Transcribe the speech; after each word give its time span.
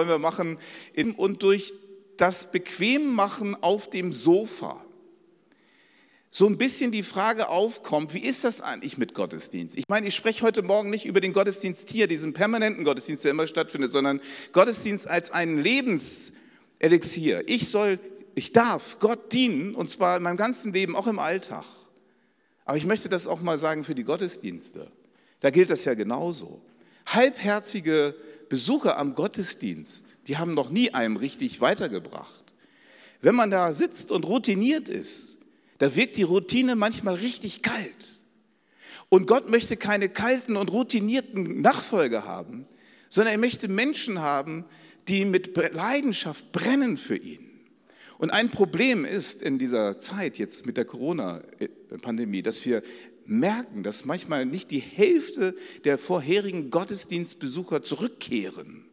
wollen 0.00 0.10
wir 0.10 0.18
machen 0.20 0.58
und 1.16 1.42
durch 1.42 1.74
das 2.16 2.52
Bequemmachen 2.52 3.60
auf 3.60 3.90
dem 3.90 4.12
Sofa 4.12 4.80
so 6.30 6.46
ein 6.46 6.56
bisschen 6.56 6.92
die 6.92 7.02
Frage 7.02 7.48
aufkommt, 7.48 8.14
wie 8.14 8.20
ist 8.20 8.44
das 8.44 8.60
eigentlich 8.60 8.96
mit 8.96 9.12
Gottesdienst? 9.12 9.76
Ich 9.76 9.88
meine, 9.88 10.06
ich 10.06 10.14
spreche 10.14 10.44
heute 10.44 10.62
Morgen 10.62 10.90
nicht 10.90 11.04
über 11.04 11.20
den 11.20 11.32
Gottesdienst 11.32 11.90
hier, 11.90 12.06
diesen 12.06 12.32
permanenten 12.32 12.84
Gottesdienst, 12.84 13.24
der 13.24 13.32
immer 13.32 13.48
stattfindet, 13.48 13.90
sondern 13.90 14.20
Gottesdienst 14.52 15.08
als 15.08 15.32
ein 15.32 15.58
Lebenselixier. 15.58 17.42
Ich 17.48 17.68
soll, 17.68 17.98
ich 18.36 18.52
darf 18.52 19.00
Gott 19.00 19.32
dienen 19.32 19.74
und 19.74 19.90
zwar 19.90 20.18
in 20.18 20.22
meinem 20.22 20.36
ganzen 20.36 20.72
Leben, 20.72 20.94
auch 20.94 21.08
im 21.08 21.18
Alltag. 21.18 21.64
Aber 22.64 22.76
ich 22.76 22.86
möchte 22.86 23.08
das 23.08 23.26
auch 23.26 23.40
mal 23.40 23.58
sagen 23.58 23.82
für 23.82 23.96
die 23.96 24.04
Gottesdienste. 24.04 24.92
Da 25.40 25.50
gilt 25.50 25.70
das 25.70 25.84
ja 25.84 25.94
genauso. 25.94 26.62
Halbherzige 27.06 28.14
Besucher 28.48 28.98
am 28.98 29.14
Gottesdienst, 29.14 30.16
die 30.26 30.36
haben 30.36 30.54
noch 30.54 30.70
nie 30.70 30.92
einem 30.94 31.16
richtig 31.16 31.60
weitergebracht. 31.60 32.44
Wenn 33.20 33.34
man 33.34 33.50
da 33.50 33.72
sitzt 33.72 34.10
und 34.10 34.24
routiniert 34.24 34.88
ist, 34.88 35.38
da 35.78 35.94
wirkt 35.94 36.16
die 36.16 36.22
Routine 36.22 36.76
manchmal 36.76 37.14
richtig 37.14 37.62
kalt. 37.62 38.20
Und 39.08 39.26
Gott 39.26 39.50
möchte 39.50 39.76
keine 39.76 40.08
kalten 40.08 40.56
und 40.56 40.70
routinierten 40.70 41.60
Nachfolger 41.60 42.24
haben, 42.24 42.66
sondern 43.08 43.32
er 43.32 43.38
möchte 43.38 43.68
Menschen 43.68 44.20
haben, 44.20 44.64
die 45.08 45.24
mit 45.24 45.56
Leidenschaft 45.56 46.52
brennen 46.52 46.96
für 46.96 47.16
ihn. 47.16 47.48
Und 48.18 48.30
ein 48.30 48.50
Problem 48.50 49.04
ist 49.04 49.42
in 49.42 49.58
dieser 49.58 49.96
Zeit 49.98 50.38
jetzt 50.38 50.66
mit 50.66 50.76
der 50.76 50.84
Corona-Pandemie, 50.84 52.42
dass 52.42 52.64
wir 52.66 52.82
merken, 53.28 53.82
dass 53.82 54.04
manchmal 54.04 54.46
nicht 54.46 54.70
die 54.70 54.78
Hälfte 54.78 55.54
der 55.84 55.98
vorherigen 55.98 56.70
Gottesdienstbesucher 56.70 57.82
zurückkehren. 57.82 58.84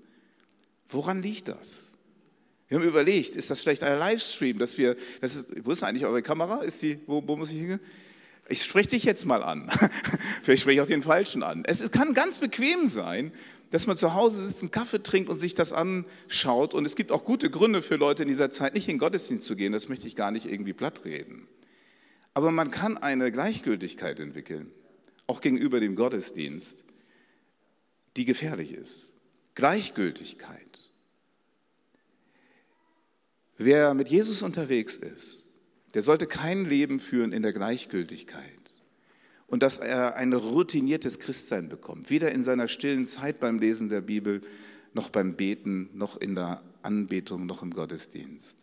Woran 0.90 1.22
liegt 1.22 1.48
das? 1.48 1.92
Wir 2.68 2.80
haben 2.80 2.86
überlegt, 2.88 3.36
ist 3.36 3.50
das 3.50 3.60
vielleicht 3.60 3.84
ein 3.84 4.00
Livestream, 4.00 4.58
dass 4.58 4.78
wir, 4.78 4.96
das 5.22 5.36
ist, 5.36 5.66
wo 5.66 5.72
ist 5.72 5.84
eigentlich 5.84 6.06
eure 6.06 6.22
Kamera? 6.22 6.62
Ist 6.62 6.82
die, 6.82 7.00
wo, 7.06 7.26
wo 7.26 7.36
muss 7.36 7.52
ich 7.52 7.58
hingehen? 7.58 7.80
Ich 8.48 8.64
spreche 8.64 8.90
dich 8.90 9.04
jetzt 9.04 9.26
mal 9.26 9.44
an. 9.44 9.72
vielleicht 10.44 10.62
spreche 10.62 10.76
ich 10.76 10.82
auch 10.82 10.88
den 10.88 11.04
Falschen 11.04 11.44
an. 11.44 11.64
Es 11.66 11.90
kann 11.92 12.14
ganz 12.14 12.40
bequem 12.40 12.88
sein, 12.88 13.32
dass 13.72 13.88
man 13.88 13.98
zu 13.98 14.14
Hause 14.14 14.46
sitzt, 14.46 14.62
einen 14.62 14.72
Kaffee 14.72 15.02
trinkt 15.02 15.30
und 15.30 15.40
sich 15.40 15.56
das 15.56 15.74
anschaut. 15.74 16.74
Und 16.74 16.86
es 16.86 16.96
gibt 16.96 17.12
auch 17.12 17.24
gute 17.24 17.50
Gründe 17.50 17.82
für 17.82 17.96
Leute 17.96 18.24
in 18.24 18.30
dieser 18.30 18.52
Zeit, 18.52 18.74
nicht 18.74 18.88
in 18.88 18.96
den 18.96 19.00
Gottesdienst 19.00 19.46
zu 19.46 19.56
gehen. 19.56 19.72
Das 19.72 19.90
möchte 19.90 20.08
ich 20.08 20.16
gar 20.16 20.32
nicht 20.32 20.46
irgendwie 20.46 20.74
plattreden. 20.74 21.48
Aber 22.36 22.52
man 22.52 22.70
kann 22.70 22.98
eine 22.98 23.32
Gleichgültigkeit 23.32 24.20
entwickeln, 24.20 24.70
auch 25.26 25.40
gegenüber 25.40 25.80
dem 25.80 25.96
Gottesdienst, 25.96 26.84
die 28.18 28.26
gefährlich 28.26 28.74
ist. 28.74 29.14
Gleichgültigkeit. 29.56 30.92
Wer 33.58 33.94
mit 33.94 34.10
Jesus 34.10 34.42
unterwegs 34.42 34.98
ist, 34.98 35.46
der 35.94 36.02
sollte 36.02 36.28
kein 36.28 36.66
Leben 36.66 37.00
führen 37.00 37.32
in 37.32 37.42
der 37.42 37.54
Gleichgültigkeit 37.54 38.50
und 39.48 39.64
dass 39.64 39.78
er 39.78 40.18
ein 40.18 40.34
routiniertes 40.34 41.20
Christsein 41.20 41.70
bekommt, 41.70 42.10
weder 42.10 42.34
in 42.34 42.44
seiner 42.44 42.68
stillen 42.68 43.06
Zeit 43.06 43.40
beim 43.40 43.60
Lesen 43.60 43.88
der 43.88 44.02
Bibel, 44.02 44.42
noch 44.94 45.08
beim 45.08 45.38
Beten, 45.38 45.90
noch 45.94 46.18
in 46.18 46.36
der 46.36 46.62
Anbetung, 46.82 47.46
noch 47.46 47.64
im 47.64 47.72
Gottesdienst, 47.72 48.58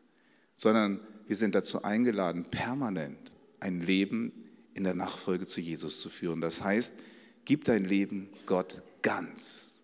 sondern 0.57 1.01
wir 1.27 1.37
sind 1.37 1.55
dazu 1.55 1.83
eingeladen, 1.83 2.45
permanent 2.51 3.33
ein 3.63 3.81
Leben 3.81 4.33
in 4.75 4.85
der 4.85 4.95
Nachfolge 4.95 5.47
zu 5.47 5.61
Jesus 5.61 6.01
zu 6.01 6.09
führen. 6.09 6.41
Das 6.41 6.63
heißt, 6.63 6.99
gib 7.45 7.65
dein 7.65 7.85
Leben 7.85 8.31
Gott 8.47 8.83
ganz, 9.03 9.83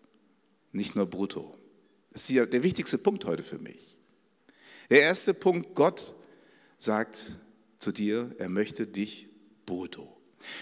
nicht 0.71 0.95
nur 0.95 1.05
brutto. 1.05 1.57
Das 2.11 2.29
ist 2.29 2.53
der 2.53 2.63
wichtigste 2.63 2.97
Punkt 2.97 3.25
heute 3.25 3.43
für 3.43 3.59
mich. 3.59 3.99
Der 4.89 5.01
erste 5.01 5.33
Punkt, 5.33 5.75
Gott 5.75 6.15
sagt 6.77 7.37
zu 7.77 7.91
dir, 7.91 8.35
er 8.37 8.49
möchte 8.49 8.87
dich 8.87 9.29
brutto. 9.65 10.18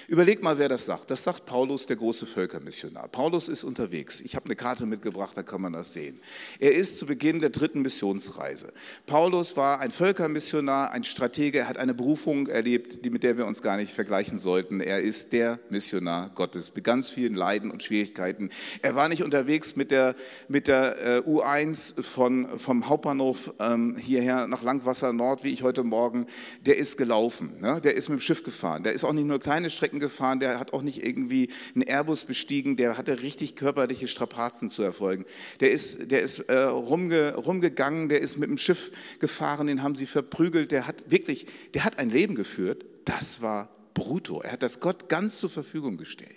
Überleg 0.07 0.41
mal, 0.41 0.57
wer 0.57 0.69
das 0.69 0.85
sagt. 0.85 1.12
Das 1.12 1.24
sagt 1.24 1.46
Paulus, 1.46 1.85
der 1.85 1.96
große 1.96 2.25
Völkermissionar. 2.25 3.07
Paulus 3.07 3.47
ist 3.47 3.63
unterwegs. 3.63 4.22
Ich 4.22 4.35
habe 4.35 4.46
eine 4.46 4.56
Karte 4.56 4.85
mitgebracht, 4.85 5.35
da 5.35 5.44
kann 5.44 5.62
man 5.62 5.74
das 5.74 5.94
sehen. 5.94 6.19
Er 6.59 6.74
ist 6.74 6.97
zu 6.97 7.06
Beginn 7.06 7.40
der 7.40 7.50
dritten 7.50 7.81
Missionsreise. 7.81 8.74
Paulus 9.06 9.56
war 9.56 9.79
ein 9.79 9.91
Völkermissionar, 9.91 10.91
ein 10.91 11.03
Stratege. 11.03 11.59
Er 11.59 11.69
hat 11.69 11.78
eine 11.78 11.94
Berufung 11.94 12.47
erlebt, 12.47 13.06
die, 13.06 13.09
mit 13.09 13.24
der 13.24 13.38
wir 13.38 13.46
uns 13.46 13.62
gar 13.62 13.78
nicht 13.78 13.94
vergleichen 13.94 14.38
sollten. 14.38 14.81
Er 14.81 15.02
ist 15.02 15.31
der 15.34 15.59
Missionar 15.69 16.29
Gottes 16.35 16.73
mit 16.73 16.84
ganz 16.84 17.09
vielen 17.09 17.35
Leiden 17.35 17.72
und 17.72 17.84
Schwierigkeiten. 17.84 18.50
Er 18.81 18.96
war 18.96 19.09
nicht 19.09 19.23
unterwegs 19.23 19.75
mit 19.75 19.91
der, 19.91 20.16
mit 20.47 20.68
der 20.68 21.23
äh, 21.25 21.29
U1 21.29 22.02
von, 22.02 22.59
vom 22.59 22.88
Hauptbahnhof 22.90 23.53
ähm, 23.59 23.96
hierher 23.97 24.47
nach 24.47 24.63
Langwasser 24.63 25.13
Nord, 25.13 25.44
wie 25.44 25.53
ich 25.53 25.63
heute 25.63 25.84
Morgen. 25.84 26.28
Der 26.62 26.78
ist 26.78 26.97
gelaufen. 26.97 27.59
Ne? 27.59 27.81
Der 27.81 27.96
ist 27.96 28.09
mit 28.09 28.19
dem 28.19 28.22
Schiff 28.22 28.44
gefahren. 28.44 28.84
Der 28.84 28.94
ist 28.94 29.03
auch 29.03 29.13
nicht 29.13 29.28
nur 29.28 29.40
kleine 29.40 29.66
kleine 29.67 29.69
Strecken 29.69 30.00
gefahren, 30.00 30.39
der 30.39 30.59
hat 30.59 30.73
auch 30.73 30.81
nicht 30.81 31.03
irgendwie 31.03 31.50
einen 31.75 31.83
Airbus 31.83 32.25
bestiegen, 32.25 32.78
der 32.78 32.97
hatte 32.97 33.22
richtig 33.22 33.55
körperliche 33.55 34.07
Strapazen 34.07 34.69
zu 34.69 34.83
erfolgen. 34.83 35.25
Der 35.59 35.72
ist, 35.72 36.11
der 36.11 36.22
ist 36.22 36.39
äh, 36.39 36.63
rumge, 36.63 37.35
rumgegangen, 37.35 38.09
der 38.09 38.22
ist 38.22 38.38
mit 38.38 38.50
dem 38.50 38.57
Schiff 38.57 38.91
gefahren, 39.19 39.67
den 39.67 39.83
haben 39.83 39.95
sie 39.95 40.05
verprügelt, 40.05 40.72
der 40.72 40.88
hat 40.88 41.09
wirklich, 41.11 41.47
der 41.73 41.83
hat 41.83 42.00
ein 42.00 42.09
Leben 42.09 42.35
geführt, 42.35 42.85
das 43.05 43.41
war 43.41 43.69
brutto. 43.94 44.41
Er 44.41 44.53
hat 44.53 44.63
das 44.63 44.79
Gott 44.79 45.09
ganz 45.09 45.38
zur 45.38 45.50
Verfügung 45.50 45.97
gestellt. 45.97 46.31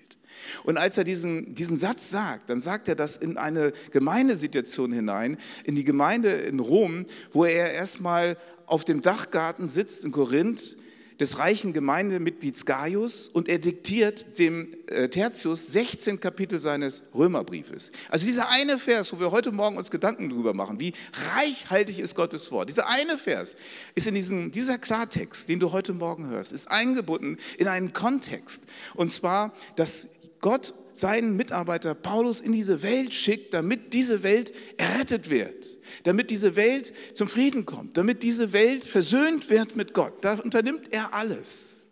Und 0.64 0.78
als 0.78 0.96
er 0.96 1.04
diesen, 1.04 1.54
diesen 1.54 1.76
Satz 1.76 2.10
sagt, 2.10 2.48
dann 2.48 2.62
sagt 2.62 2.88
er 2.88 2.94
das 2.94 3.16
in 3.16 3.36
eine 3.36 3.72
Gemeindesituation 3.90 4.92
hinein, 4.92 5.36
in 5.64 5.74
die 5.74 5.84
Gemeinde 5.84 6.30
in 6.30 6.60
Rom, 6.60 7.04
wo 7.32 7.44
er 7.44 7.72
erstmal 7.74 8.38
auf 8.64 8.84
dem 8.84 9.02
Dachgarten 9.02 9.68
sitzt 9.68 10.04
in 10.04 10.12
Korinth 10.12 10.76
des 11.20 11.38
reichen 11.38 11.74
Gemeindemitglieds 11.74 12.64
Gaius 12.64 13.28
und 13.28 13.48
er 13.48 13.58
diktiert 13.58 14.38
dem 14.38 14.74
äh, 14.86 15.08
Tertius 15.08 15.68
16 15.68 16.18
Kapitel 16.18 16.58
seines 16.58 17.02
Römerbriefes. 17.14 17.92
Also 18.08 18.24
dieser 18.24 18.48
eine 18.48 18.78
Vers, 18.78 19.12
wo 19.12 19.20
wir 19.20 19.30
heute 19.30 19.52
Morgen 19.52 19.76
uns 19.76 19.90
Gedanken 19.90 20.30
darüber 20.30 20.54
machen, 20.54 20.80
wie 20.80 20.94
reichhaltig 21.36 21.98
ist 21.98 22.14
Gottes 22.14 22.50
Wort. 22.50 22.70
Dieser 22.70 22.88
eine 22.88 23.18
Vers 23.18 23.54
ist 23.94 24.06
in 24.06 24.14
diesem, 24.14 24.50
dieser 24.50 24.78
Klartext, 24.78 25.48
den 25.48 25.60
du 25.60 25.72
heute 25.72 25.92
Morgen 25.92 26.28
hörst, 26.28 26.52
ist 26.52 26.70
eingebunden 26.70 27.36
in 27.58 27.68
einen 27.68 27.92
Kontext. 27.92 28.64
Und 28.94 29.12
zwar, 29.12 29.52
dass 29.76 30.08
Gott 30.40 30.72
seinen 30.92 31.36
Mitarbeiter 31.36 31.94
Paulus 31.94 32.40
in 32.40 32.52
diese 32.52 32.82
Welt 32.82 33.14
schickt, 33.14 33.54
damit 33.54 33.92
diese 33.92 34.22
Welt 34.22 34.52
errettet 34.76 35.30
wird 35.30 35.80
damit 36.02 36.30
diese 36.30 36.56
Welt 36.56 36.92
zum 37.14 37.28
Frieden 37.28 37.66
kommt, 37.66 37.96
damit 37.96 38.22
diese 38.22 38.52
Welt 38.52 38.84
versöhnt 38.84 39.50
wird 39.50 39.76
mit 39.76 39.94
Gott. 39.94 40.24
Da 40.24 40.34
unternimmt 40.34 40.92
er 40.92 41.14
alles. 41.14 41.90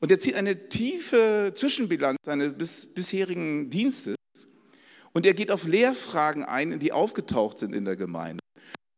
Und 0.00 0.10
er 0.10 0.18
zieht 0.18 0.34
eine 0.34 0.68
tiefe 0.68 1.52
Zwischenbilanz 1.54 2.18
seines 2.24 2.86
bisherigen 2.86 3.70
Dienstes 3.70 4.16
und 5.12 5.26
er 5.26 5.34
geht 5.34 5.52
auf 5.52 5.64
Lehrfragen 5.64 6.44
ein, 6.44 6.78
die 6.80 6.92
aufgetaucht 6.92 7.58
sind 7.58 7.74
in 7.74 7.84
der 7.84 7.96
Gemeinde. 7.96 8.40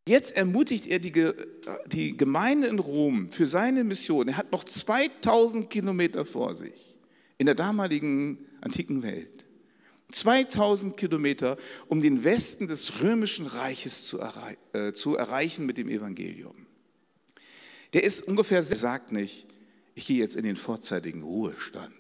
Jetzt 0.07 0.37
ermutigt 0.37 0.87
er 0.87 0.99
die, 0.99 1.33
die 1.87 2.17
Gemeinde 2.17 2.69
in 2.69 2.79
Rom 2.79 3.31
für 3.31 3.47
seine 3.47 3.85
Mission. 3.85 4.29
Er 4.29 4.37
hat 4.37 4.53
noch 4.53 4.65
2000 4.65 5.71
Kilometer 5.71 6.25
vor 6.25 6.55
sich 6.55 6.94
in 7.39 7.47
der 7.47 7.55
damaligen 7.55 8.39
antiken 8.61 9.03
Welt. 9.03 9.45
2000 10.13 10.97
Kilometer, 10.97 11.57
um 11.89 12.01
den 12.01 12.25
Westen 12.25 12.69
des 12.69 13.01
römischen 13.01 13.47
Reiches 13.47 14.07
zu, 14.07 14.19
errei 14.19 14.57
äh, 14.73 14.93
zu 14.93 15.17
erreichen 15.17 15.67
mit 15.67 15.77
dem 15.77 15.89
Evangelium. 15.89 16.67
Der 17.93 18.05
ist 18.05 18.23
ungefähr, 18.23 18.59
er 18.59 18.63
sagt 18.63 19.13
nicht, 19.13 19.47
ich 19.95 20.07
gehe 20.07 20.19
jetzt 20.19 20.37
in 20.37 20.45
den 20.45 20.57
vorzeitigen 20.57 21.23
Ruhestand. 21.23 21.95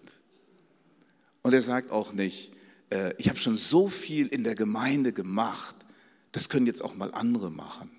Und 1.42 1.52
er 1.52 1.62
sagt 1.62 1.90
auch 1.90 2.12
nicht, 2.12 2.52
äh, 2.90 3.14
ich 3.18 3.28
habe 3.28 3.38
schon 3.38 3.56
so 3.56 3.88
viel 3.88 4.28
in 4.28 4.44
der 4.44 4.54
Gemeinde 4.54 5.12
gemacht, 5.12 5.76
das 6.32 6.48
können 6.48 6.66
jetzt 6.66 6.82
auch 6.82 6.94
mal 6.94 7.12
andere 7.12 7.50
machen. 7.50 7.90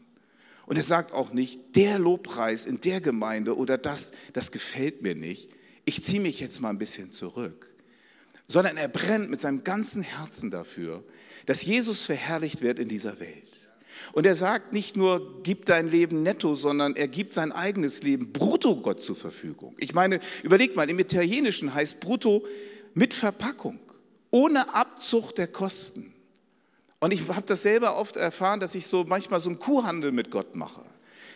Und 0.66 0.78
er 0.78 0.84
sagt 0.84 1.14
auch 1.14 1.32
nicht, 1.32 1.76
der 1.76 2.00
Lobpreis 2.00 2.66
in 2.66 2.82
der 2.82 3.00
Gemeinde 3.00 3.56
oder 3.56 3.78
das, 3.78 4.12
das 4.34 4.52
gefällt 4.52 5.02
mir 5.02 5.16
nicht, 5.16 5.50
ich 5.86 6.04
ziehe 6.04 6.20
mich 6.20 6.40
jetzt 6.40 6.60
mal 6.60 6.70
ein 6.70 6.78
bisschen 6.78 7.12
zurück 7.12 7.76
sondern 8.48 8.78
er 8.78 8.88
brennt 8.88 9.30
mit 9.30 9.42
seinem 9.42 9.64
ganzen 9.64 10.02
Herzen 10.02 10.52
dafür, 10.52 11.04
dass 11.46 11.64
Jesus 11.64 12.06
verherrlicht 12.06 12.62
wird 12.62 12.80
in 12.80 12.90
dieser 12.90 13.20
Welt. 13.20 13.44
Und 14.14 14.26
er 14.26 14.36
sagt 14.36 14.74
nicht 14.74 14.98
nur, 14.98 15.42
gib 15.44 15.66
dein 15.66 15.90
Leben 15.90 16.22
netto, 16.22 16.56
sondern 16.56 16.96
er 16.96 17.08
gibt 17.08 17.34
sein 17.34 17.52
eigenes 17.52 18.04
Leben 18.04 18.32
brutto 18.34 18.76
Gott 18.76 19.02
zur 19.02 19.16
Verfügung. 19.16 19.76
Ich 19.78 19.94
meine, 19.94 20.20
überleg 20.44 20.76
mal, 20.76 20.90
im 20.90 21.00
Italienischen 21.00 21.74
heißt 21.74 22.00
brutto 22.00 22.46
mit 22.94 23.14
Verpackung, 23.14 23.80
ohne 24.32 24.74
Abzug 24.74 25.34
der 25.34 25.48
Kosten. 25.48 26.14
Und 27.00 27.14
ich 27.14 27.28
habe 27.28 27.46
das 27.46 27.62
selber 27.62 27.98
oft 27.98 28.16
erfahren, 28.16 28.60
dass 28.60 28.76
ich 28.76 28.88
so 28.88 29.06
manchmal 29.06 29.40
so 29.40 29.50
einen 29.50 29.60
Kuhhandel 29.60 30.12
mit 30.12 30.30
Gott 30.30 30.56
mache. 30.56 30.84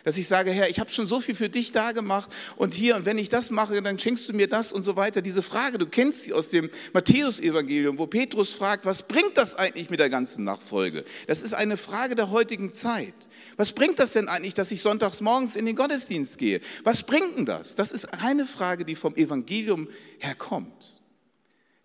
Dass 0.04 0.18
ich 0.18 0.28
sage, 0.28 0.52
Herr, 0.52 0.70
ich 0.70 0.80
habe 0.80 0.92
schon 0.92 1.08
so 1.08 1.20
viel 1.20 1.36
für 1.36 1.50
dich 1.50 1.72
da 1.72 1.92
gemacht 1.92 2.32
und 2.56 2.74
hier, 2.74 2.96
und 2.96 3.06
wenn 3.06 3.18
ich 3.18 3.30
das 3.30 3.52
mache, 3.52 3.82
dann 3.82 4.00
schenkst 4.00 4.30
du 4.30 4.34
mir 4.34 4.48
das 4.48 4.72
und 4.72 4.84
so 4.84 4.96
weiter. 4.96 5.22
Diese 5.22 5.42
Frage, 5.42 5.78
du 5.78 5.86
kennst 5.86 6.24
sie 6.24 6.34
aus 6.34 6.50
dem 6.50 6.70
Matthäusevangelium, 6.94 7.98
wo 7.98 8.08
Petrus 8.08 8.54
fragt, 8.54 8.86
was 8.86 9.04
bringt 9.04 9.38
das 9.38 9.56
eigentlich 9.56 9.90
mit 9.90 10.00
der 10.00 10.10
ganzen 10.10 10.44
Nachfolge? 10.44 11.04
Das 11.28 11.44
ist 11.44 11.54
eine 11.54 11.78
Frage 11.78 12.16
der 12.16 12.32
heutigen 12.32 12.74
Zeit. 12.74 13.14
Was 13.58 13.74
bringt 13.74 14.00
das 14.00 14.14
denn 14.14 14.30
eigentlich, 14.30 14.54
dass 14.54 14.72
ich 14.72 14.82
sonntags 14.82 15.22
morgens 15.22 15.56
in 15.56 15.66
den 15.66 15.76
Gottesdienst 15.76 16.38
gehe? 16.38 16.62
Was 16.84 17.04
bringt 17.04 17.38
denn 17.38 17.46
das? 17.46 17.76
Das 17.76 17.92
ist 17.92 18.06
eine 18.24 18.46
Frage, 18.46 18.86
die 18.86 18.96
vom 18.96 19.16
Evangelium 19.16 19.90
herkommt. 20.20 21.02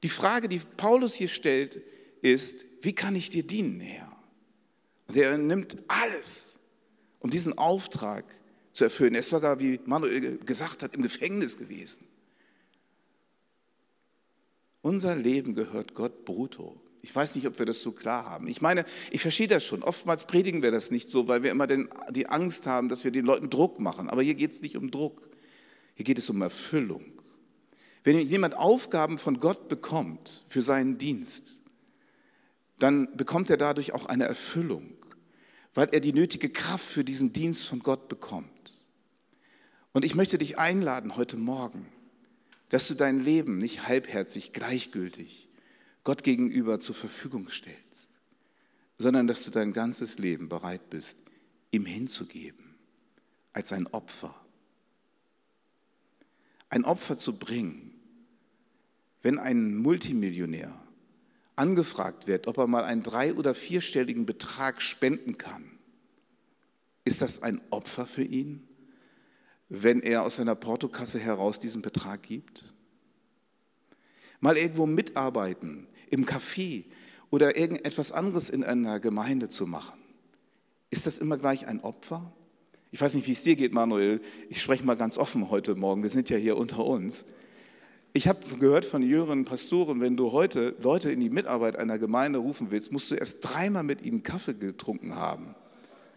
Die 0.05 0.09
Frage, 0.09 0.49
die 0.49 0.61
Paulus 0.77 1.15
hier 1.15 1.29
stellt, 1.29 1.81
ist, 2.21 2.65
wie 2.83 2.95
kann 2.95 3.17
ich 3.17 3.31
dir 3.31 3.43
dienen, 3.43 3.81
Herr? 3.81 4.13
Und 5.09 5.17
er 5.17 5.37
nimmt 5.39 5.77
alles, 5.89 6.54
um 7.25 7.31
diesen 7.31 7.57
Auftrag 7.57 8.27
zu 8.73 8.85
erfüllen. 8.85 9.15
Er 9.15 9.21
ist 9.21 9.31
sogar, 9.31 9.59
wie 9.59 9.81
Manuel 9.87 10.37
gesagt 10.41 10.83
hat, 10.83 10.95
im 10.95 11.03
Gefängnis 11.03 11.57
gewesen. 11.57 12.05
Unser 14.83 15.17
Leben 15.17 15.55
gehört 15.55 15.95
Gott 15.95 16.27
brutto. 16.27 16.79
Ich 17.01 17.17
weiß 17.17 17.35
nicht, 17.37 17.47
ob 17.47 17.59
wir 17.59 17.65
das 17.65 17.81
so 17.81 17.93
klar 17.93 18.27
haben. 18.27 18.47
Ich 18.47 18.61
meine, 18.61 18.85
ich 19.11 19.23
verstehe 19.23 19.49
das 19.49 19.65
schon. 19.65 19.83
Oftmals 19.83 20.27
predigen 20.27 20.63
wir 20.63 20.71
das 20.71 20.91
nicht 20.91 21.09
so, 21.09 21.27
weil 21.27 21.43
wir 21.43 21.51
immer 21.51 21.67
den, 21.67 21.89
die 22.11 22.27
Angst 22.27 22.67
haben, 22.67 22.91
dass 22.91 23.05
wir 23.05 23.11
den 23.11 23.25
Leuten 23.25 23.49
Druck 23.49 23.81
machen. 23.81 24.11
Aber 24.11 24.23
hier 24.23 24.35
geht 24.35 24.53
es 24.53 24.61
nicht 24.61 24.77
um 24.77 24.91
Druck. 24.91 25.27
Hier 25.95 26.05
geht 26.05 26.19
es 26.19 26.29
um 26.29 26.43
Erfüllung. 26.43 27.07
Wenn 28.03 28.21
jemand 28.21 28.55
Aufgaben 28.55 29.17
von 29.17 29.41
Gott 29.41 29.69
bekommt 29.69 30.45
für 30.47 30.61
seinen 30.61 30.99
Dienst, 30.99 31.63
dann 32.79 33.17
bekommt 33.17 33.49
er 33.49 33.57
dadurch 33.57 33.95
auch 33.95 34.05
eine 34.05 34.27
Erfüllung, 34.27 34.93
weil 35.75 35.89
er 35.91 36.01
die 36.01 36.13
nötige 36.13 36.49
Kraft 36.49 36.87
für 36.87 37.05
diesen 37.05 37.33
Dienst 37.33 37.67
von 37.67 37.81
Gott 37.81 38.09
bekommt. 38.09 38.49
Und 39.93 40.05
ich 40.05 40.15
möchte 40.15 40.39
dich 40.39 40.59
einladen 40.59 41.17
heute 41.17 41.37
Morgen, 41.37 41.87
dass 42.69 42.89
du 42.89 42.95
dein 42.95 43.21
Leben 43.21 43.59
nicht 43.59 43.87
halbherzig, 43.87 44.53
gleichgültig 44.53 45.49
Gott 46.05 46.23
gegenüber 46.23 46.81
zur 46.81 46.95
Verfügung 46.95 47.49
stellst, 47.51 48.11
sondern 48.99 49.27
dass 49.27 49.45
du 49.45 49.51
dein 49.51 49.73
ganzes 49.73 50.19
Leben 50.19 50.49
bereit 50.49 50.91
bist, 50.91 51.19
ihm 51.71 51.87
hinzugeben, 51.87 52.75
als 53.53 53.73
ein 53.73 53.87
Opfer. 53.89 54.35
Ein 56.69 56.85
Opfer 56.85 57.17
zu 57.17 57.39
bringen, 57.39 57.93
wenn 59.23 59.39
ein 59.39 59.77
Multimillionär 59.77 60.84
angefragt 61.57 62.27
wird, 62.27 62.47
ob 62.47 62.59
er 62.59 62.67
mal 62.67 62.85
einen 62.85 63.03
drei- 63.03 63.35
oder 63.35 63.55
vierstelligen 63.55 64.27
Betrag 64.27 64.83
spenden 64.83 65.39
kann, 65.39 65.65
ist 67.05 67.23
das 67.23 67.43
ein 67.43 67.61
Opfer 67.71 68.07
für 68.07 68.25
ihn, 68.25 68.67
wenn 69.69 70.01
er 70.01 70.23
aus 70.23 70.37
seiner 70.37 70.55
Portokasse 70.55 71.19
heraus 71.19 71.59
diesen 71.59 71.83
Betrag 71.83 72.23
gibt? 72.23 72.65
Mal 74.41 74.57
irgendwo 74.57 74.87
mitarbeiten, 74.87 75.87
im 76.11 76.27
Café 76.27 76.85
oder 77.31 77.57
irgendetwas 77.57 78.13
anderes 78.13 78.51
in 78.51 78.65
einer 78.65 79.01
Gemeinde 79.01 79.49
zu 79.49 79.67
machen. 79.67 79.99
Ist 80.91 81.07
das 81.07 81.19
immer 81.19 81.37
gleich 81.37 81.67
ein 81.67 81.81
Opfer? 81.81 82.33
Ich 82.91 83.01
weiß 83.01 83.15
nicht, 83.15 83.27
wie 83.27 83.33
es 83.33 83.43
dir 83.43 83.57
geht, 83.57 83.73
Manuel. 83.73 84.21
Ich 84.49 84.63
spreche 84.63 84.85
mal 84.85 84.95
ganz 84.95 85.19
offen 85.19 85.51
heute 85.51 85.75
Morgen. 85.75 86.03
Wir 86.03 86.11
sind 86.11 86.31
ja 86.31 86.37
hier 86.37 86.57
unter 86.57 86.85
uns. 86.85 87.25
Ich 88.17 88.29
habe 88.29 88.39
gehört 88.61 88.85
von 88.85 89.03
jüngeren 89.03 89.45
Pastoren, 89.45 90.01
wenn 90.01 90.17
du 90.17 90.31
heute 90.31 90.77
Leute 90.81 91.11
in 91.11 91.19
die 91.19 91.31
Mitarbeit 91.31 91.77
einer 91.77 91.99
Gemeinde 91.99 92.39
rufen 92.39 92.71
willst, 92.71 92.93
musst 92.93 93.11
du 93.11 93.17
erst 93.17 93.39
dreimal 93.41 93.83
mit 93.83 94.03
ihnen 94.03 94.23
Kaffee 94.23 94.55
getrunken 94.55 95.17
haben. 95.17 95.57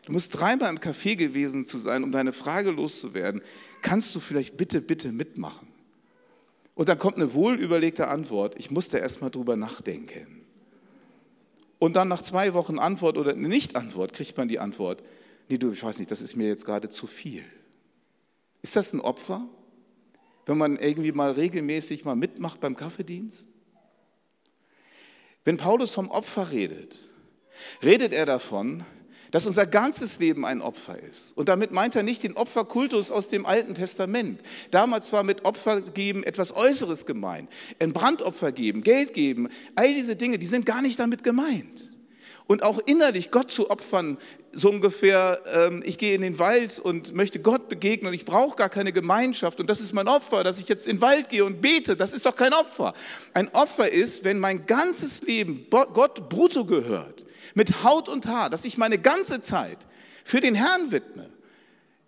Du 0.06 0.12
musst 0.12 0.40
dreimal 0.40 0.70
im 0.70 0.78
Café 0.78 1.16
gewesen 1.16 1.66
zu 1.66 1.80
sein, 1.80 2.04
um 2.04 2.12
deine 2.12 2.34
Frage 2.34 2.70
loszuwerden. 2.70 3.42
Kannst 3.82 4.14
du 4.14 4.20
vielleicht 4.20 4.58
bitte, 4.58 4.80
bitte 4.80 5.12
mitmachen? 5.12 5.68
Und 6.76 6.88
dann 6.88 7.00
kommt 7.00 7.16
eine 7.16 7.34
wohlüberlegte 7.34 8.08
Antwort. 8.08 8.54
Ich 8.60 8.70
musste 8.70 9.00
erst 9.00 9.22
mal 9.22 9.32
drüber 9.32 9.56
nachdenken. 9.56 10.44
Und 11.80 11.96
dann 11.96 12.10
nach 12.10 12.22
zwei 12.22 12.54
Wochen 12.54 12.78
Antwort 12.78 13.18
oder 13.18 13.34
Nicht-Antwort 13.34 14.14
kriegt 14.14 14.38
man 14.38 14.48
die 14.48 14.60
Antwort. 14.60 15.02
Nee, 15.50 15.58
du, 15.58 15.72
ich 15.72 15.82
weiß 15.82 15.98
nicht, 15.98 16.12
das 16.12 16.22
ist 16.22 16.36
mir 16.36 16.48
jetzt 16.48 16.66
gerade 16.66 16.90
zu 16.90 17.08
viel. 17.08 17.44
Ist 18.62 18.76
das 18.76 18.94
ein 18.94 19.02
Opfer? 19.02 19.50
Wenn 20.48 20.58
man 20.58 20.78
irgendwie 20.78 21.12
mal 21.12 21.32
regelmäßig 21.32 22.06
mal 22.06 22.16
mitmacht 22.16 22.60
beim 22.60 22.76
Kaffeedienst? 22.76 23.50
Wenn 25.44 25.58
Paulus 25.58 25.94
vom 25.94 26.10
Opfer 26.10 26.52
redet, 26.52 27.08
redet 27.84 28.14
er 28.14 28.26
davon, 28.26 28.84
dass 29.32 29.46
unser 29.46 29.66
ganzes 29.66 30.20
Leben 30.20 30.46
ein 30.46 30.62
Opfer 30.62 30.98
ist. 31.00 31.36
Und 31.36 31.50
damit 31.50 31.72
meint 31.72 31.96
er 31.96 32.04
nicht 32.04 32.24
den 32.24 32.38
Opferkultus 32.38 33.12
aus 33.12 33.28
dem 33.28 33.46
Alten 33.46 33.76
Testament. 33.76 34.42
Damals 34.72 35.12
war 35.12 35.24
mit 35.24 35.46
Opfer 35.46 35.82
geben 35.82 36.24
etwas 36.24 36.56
Äußeres 36.56 37.06
gemeint. 37.06 37.50
Ein 37.80 37.94
Brandopfer 37.94 38.52
geben, 38.52 38.84
Geld 38.84 39.14
geben, 39.14 39.50
all 39.76 39.94
diese 39.94 40.16
Dinge, 40.16 40.40
die 40.40 40.46
sind 40.46 40.66
gar 40.66 40.82
nicht 40.82 40.98
damit 41.00 41.24
gemeint 41.24 41.94
und 42.48 42.64
auch 42.64 42.80
innerlich 42.86 43.30
Gott 43.30 43.52
zu 43.52 43.70
opfern, 43.70 44.18
so 44.58 44.72
ungefähr, 44.72 45.40
ähm, 45.54 45.84
ich 45.86 46.00
gehe 46.00 46.16
in 46.16 46.22
den 46.22 46.40
Wald 46.40 46.80
und 46.80 47.14
möchte 47.14 47.40
Gott 47.40 47.70
begegnen 47.70 48.08
und 48.08 48.14
ich 48.16 48.26
brauche 48.26 48.56
gar 48.56 48.70
keine 48.70 48.92
Gemeinschaft 48.92 49.60
und 49.60 49.70
das 49.70 49.82
ist 49.82 49.94
mein 49.94 50.08
Opfer, 50.08 50.44
dass 50.44 50.60
ich 50.60 50.68
jetzt 50.68 50.88
in 50.88 50.96
den 50.98 51.02
Wald 51.02 51.30
gehe 51.30 51.46
und 51.46 51.62
bete, 51.62 51.96
das 51.96 52.12
ist 52.12 52.26
doch 52.26 52.36
kein 52.36 52.54
Opfer. 52.54 52.94
Ein 53.36 53.50
Opfer 53.54 53.92
ist, 53.92 54.24
wenn 54.24 54.40
mein 54.40 54.66
ganzes 54.66 55.22
Leben 55.22 55.68
Gott 55.70 56.28
brutto 56.30 56.66
gehört, 56.66 57.24
mit 57.54 57.84
Haut 57.84 58.10
und 58.10 58.26
Haar, 58.26 58.50
dass 58.50 58.66
ich 58.66 58.80
meine 58.80 58.98
ganze 58.98 59.42
Zeit 59.42 59.78
für 60.24 60.42
den 60.42 60.56
Herrn 60.56 60.92
widme, 60.92 61.30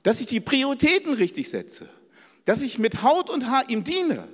dass 0.02 0.20
ich 0.20 0.26
die 0.26 0.40
Prioritäten 0.40 1.14
richtig 1.14 1.50
setze, 1.50 1.88
dass 2.46 2.64
ich 2.64 2.80
mit 2.80 3.04
Haut 3.04 3.30
und 3.30 3.48
Haar 3.48 3.70
ihm 3.70 3.84
diene 3.84 4.28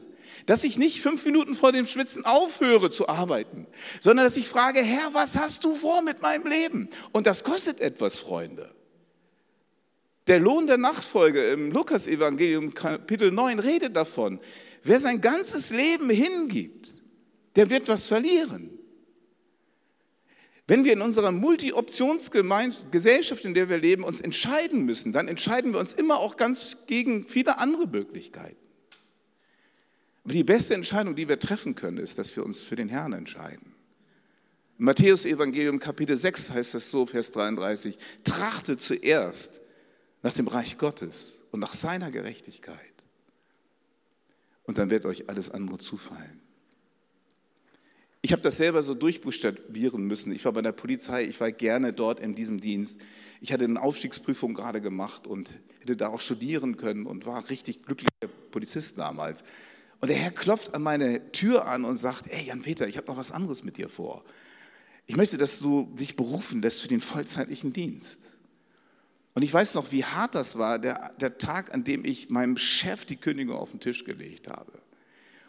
dass 0.45 0.63
ich 0.63 0.77
nicht 0.77 1.01
fünf 1.01 1.25
Minuten 1.25 1.53
vor 1.53 1.71
dem 1.71 1.87
Schwitzen 1.87 2.25
aufhöre 2.25 2.89
zu 2.89 3.07
arbeiten, 3.07 3.67
sondern 4.01 4.25
dass 4.25 4.37
ich 4.37 4.47
frage, 4.47 4.81
Herr, 4.81 5.13
was 5.13 5.37
hast 5.37 5.63
du 5.63 5.75
vor 5.75 6.01
mit 6.01 6.21
meinem 6.21 6.47
Leben? 6.47 6.89
Und 7.11 7.27
das 7.27 7.43
kostet 7.43 7.81
etwas, 7.81 8.19
Freunde. 8.19 8.73
Der 10.27 10.39
Lohn 10.39 10.67
der 10.67 10.77
Nachfolge 10.77 11.51
im 11.51 11.71
Lukas-Evangelium 11.71 12.73
Kapitel 12.73 13.31
9 13.31 13.59
redet 13.59 13.95
davon. 13.95 14.39
Wer 14.83 14.99
sein 14.99 15.21
ganzes 15.21 15.69
Leben 15.69 16.09
hingibt, 16.09 16.93
der 17.55 17.69
wird 17.69 17.87
was 17.87 18.07
verlieren. 18.07 18.71
Wenn 20.67 20.83
wir 20.83 20.93
in 20.93 21.01
unserer 21.01 21.31
Multi-Optionsgesellschaft, 21.31 23.45
in 23.45 23.53
der 23.53 23.69
wir 23.69 23.77
leben, 23.77 24.03
uns 24.03 24.19
entscheiden 24.19 24.85
müssen, 24.85 25.13
dann 25.13 25.27
entscheiden 25.27 25.73
wir 25.73 25.79
uns 25.79 25.93
immer 25.93 26.17
auch 26.17 26.37
ganz 26.37 26.77
gegen 26.87 27.27
viele 27.27 27.59
andere 27.59 27.85
Möglichkeiten. 27.85 28.64
Aber 30.25 30.33
die 30.33 30.43
beste 30.43 30.73
Entscheidung, 30.73 31.15
die 31.15 31.29
wir 31.29 31.39
treffen 31.39 31.75
können, 31.75 31.99
ist, 31.99 32.17
dass 32.17 32.35
wir 32.35 32.43
uns 32.43 32.63
für 32.63 32.75
den 32.75 32.89
Herrn 32.89 33.13
entscheiden. 33.13 33.73
Im 34.79 34.85
Matthäus 34.85 35.23
Evangelium 35.23 35.79
Kapitel 35.79 36.17
6 36.17 36.49
heißt 36.49 36.73
es 36.73 36.89
so, 36.89 37.05
Vers 37.05 37.31
33, 37.31 37.97
trachtet 38.23 38.81
zuerst 38.81 39.61
nach 40.23 40.33
dem 40.33 40.47
Reich 40.47 40.79
Gottes 40.79 41.43
und 41.51 41.59
nach 41.59 41.73
seiner 41.73 42.09
Gerechtigkeit. 42.09 42.79
Und 44.63 44.79
dann 44.79 44.89
wird 44.89 45.05
euch 45.05 45.29
alles 45.29 45.51
andere 45.51 45.77
zufallen. 45.77 46.41
Ich 48.23 48.31
habe 48.31 48.41
das 48.41 48.57
selber 48.57 48.81
so 48.81 48.95
durchbuchstabieren 48.95 50.05
müssen. 50.07 50.33
Ich 50.33 50.43
war 50.43 50.53
bei 50.53 50.63
der 50.63 50.71
Polizei, 50.71 51.23
ich 51.25 51.39
war 51.39 51.51
gerne 51.51 51.93
dort 51.93 52.19
in 52.19 52.33
diesem 52.33 52.59
Dienst. 52.59 52.99
Ich 53.41 53.53
hatte 53.53 53.65
eine 53.65 53.79
Aufstiegsprüfung 53.79 54.55
gerade 54.55 54.81
gemacht 54.81 55.27
und 55.27 55.47
hätte 55.81 55.95
da 55.95 56.07
auch 56.07 56.19
studieren 56.19 56.77
können 56.77 57.05
und 57.05 57.27
war 57.27 57.47
richtig 57.51 57.83
glücklicher 57.83 58.33
Polizist 58.49 58.97
damals. 58.97 59.43
Und 60.01 60.09
der 60.09 60.17
Herr 60.17 60.31
klopft 60.31 60.73
an 60.73 60.83
meine 60.83 61.31
Tür 61.31 61.67
an 61.67 61.85
und 61.85 61.97
sagt, 61.97 62.27
ey 62.27 62.45
Jan-Peter, 62.45 62.87
ich 62.87 62.97
habe 62.97 63.07
noch 63.07 63.17
was 63.17 63.31
anderes 63.31 63.63
mit 63.63 63.77
dir 63.77 63.89
vor. 63.89 64.23
Ich 65.07 65.15
möchte, 65.15 65.37
dass 65.37 65.59
du 65.59 65.93
dich 65.97 66.15
berufen 66.15 66.61
lässt 66.61 66.81
für 66.81 66.87
den 66.87 67.01
vollzeitlichen 67.01 67.73
Dienst. 67.73 68.19
Und 69.35 69.43
ich 69.43 69.53
weiß 69.53 69.75
noch, 69.75 69.91
wie 69.91 70.03
hart 70.03 70.33
das 70.33 70.57
war, 70.57 70.79
der, 70.79 71.13
der 71.19 71.37
Tag, 71.37 71.73
an 71.73 71.83
dem 71.83 72.05
ich 72.05 72.29
meinem 72.29 72.57
Chef 72.57 73.05
die 73.05 73.17
Kündigung 73.17 73.57
auf 73.57 73.71
den 73.71 73.81
Tisch 73.81 74.05
gelegt 74.05 74.47
habe. 74.49 74.71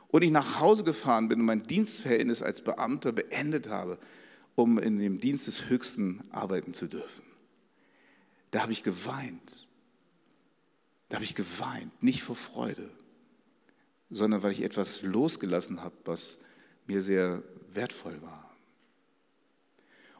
Und 0.09 0.23
ich 0.23 0.31
nach 0.31 0.61
Hause 0.61 0.85
gefahren 0.85 1.29
bin 1.29 1.41
und 1.41 1.47
mein 1.47 1.67
Dienstverhältnis 1.67 2.43
als 2.43 2.62
Beamter 2.62 3.12
beendet 3.12 3.69
habe, 3.69 3.99
um 4.57 4.79
in 4.79 4.99
dem 4.99 5.21
Dienst 5.21 5.47
des 5.47 5.69
Höchsten 5.69 6.25
arbeiten 6.31 6.75
zu 6.75 6.88
dürfen. 6.88 7.23
Da 8.50 8.62
habe 8.62 8.73
ich 8.73 8.83
geweint. 8.83 9.69
Da 11.09 11.17
habe 11.17 11.25
ich 11.25 11.35
geweint, 11.35 12.03
nicht 12.03 12.23
vor 12.23 12.37
Freude, 12.37 12.91
sondern 14.11 14.43
weil 14.43 14.53
ich 14.53 14.63
etwas 14.63 15.03
losgelassen 15.03 15.83
habe, 15.83 15.95
was 16.05 16.39
mir 16.87 17.01
sehr 17.01 17.43
wertvoll 17.73 18.21
war. 18.23 18.51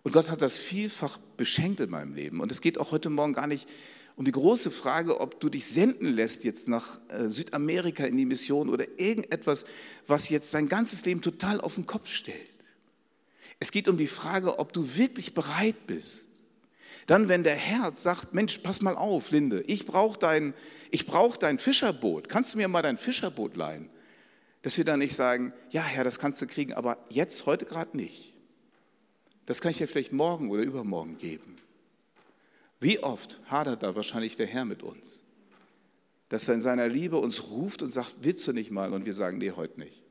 Und 0.03 0.13
Gott 0.13 0.31
hat 0.31 0.43
das 0.43 0.59
vielfach 0.59 1.19
beschenkt 1.37 1.81
in 1.81 1.91
meinem 1.91 2.15
Leben. 2.15 2.41
Und 2.41 2.53
es 2.53 2.61
geht 2.61 2.79
auch 2.79 2.93
heute 2.93 3.11
Morgen 3.11 3.33
gar 3.33 3.47
nicht 3.47 3.69
um 4.17 4.25
die 4.25 4.33
große 4.33 4.71
Frage, 4.71 5.21
ob 5.21 5.41
du 5.41 5.51
dich 5.51 5.67
senden 5.67 6.15
lässt 6.15 6.45
jetzt 6.45 6.69
nach 6.69 7.01
äh, 7.09 7.29
Südamerika 7.29 8.05
in 8.05 8.17
die 8.17 8.25
Mission 8.25 8.71
oder 8.71 8.87
irgendetwas, 8.99 9.67
was 10.07 10.29
jetzt 10.31 10.55
dein 10.55 10.69
ganzes 10.69 11.05
Leben 11.05 11.21
total 11.21 11.61
auf 11.61 11.75
den 11.75 11.87
Kopf 11.87 12.09
stellt. 12.09 12.39
Es 13.59 13.73
geht 13.73 13.89
um 13.89 13.99
die 13.99 14.07
Frage, 14.07 14.59
ob 14.59 14.73
du 14.73 14.97
wirklich 14.97 15.35
bereit 15.35 15.87
bist, 15.87 16.26
Dann, 17.07 17.29
wenn 17.29 17.45
der 17.45 17.55
Herz 17.55 18.03
sagt, 18.03 18.35
Mensch, 18.35 18.59
pass 18.59 18.81
mal 18.81 18.97
auf, 18.97 19.31
Linde, 19.31 19.63
ich 19.63 19.87
brauche 19.87 20.19
dein, 20.19 20.55
brauch 21.07 21.37
dein 21.37 21.59
Fischerboot. 21.59 22.29
Kannst 22.29 22.55
du 22.55 22.59
mir 22.59 22.69
mal 22.69 22.83
dein 22.83 22.99
Fischerboot 22.99 23.57
leihen? 23.57 23.91
Dass 24.63 24.79
wir 24.79 24.85
dann 24.85 24.99
nicht 24.99 25.15
sagen, 25.15 25.53
ja, 25.71 25.83
Herr, 25.83 26.05
das 26.05 26.19
kannst 26.19 26.43
du 26.43 26.47
kriegen, 26.47 26.73
aber 26.73 26.99
jetzt, 27.11 27.47
heute 27.47 27.65
gerade 27.65 27.97
nicht. 27.97 28.35
Das 29.45 29.61
kann 29.61 29.71
ich 29.71 29.79
dir 29.79 29.87
vielleicht 29.87 30.13
morgen 30.13 30.51
oder 30.51 30.63
übermorgen 30.63 31.19
geben. 31.19 31.57
Wie 32.81 32.99
oft 33.03 33.41
hadert 33.47 33.83
da 33.83 33.95
wahrscheinlich 33.95 34.37
der 34.37 34.47
Herr 34.47 34.65
mit 34.65 34.83
uns? 34.83 35.23
Dass 36.29 36.49
er 36.49 36.55
in 36.55 36.63
seiner 36.63 36.89
Liebe 36.89 37.17
uns 37.17 37.49
ruft 37.51 37.83
und 37.83 37.93
sagt, 37.93 38.17
willst 38.21 38.47
du 38.49 38.53
nicht 38.53 38.73
mal? 38.73 38.93
Und 38.93 39.05
wir 39.05 39.13
sagen, 39.13 39.39
nee, 39.39 39.53
heute 39.53 39.79
nicht. 39.79 40.03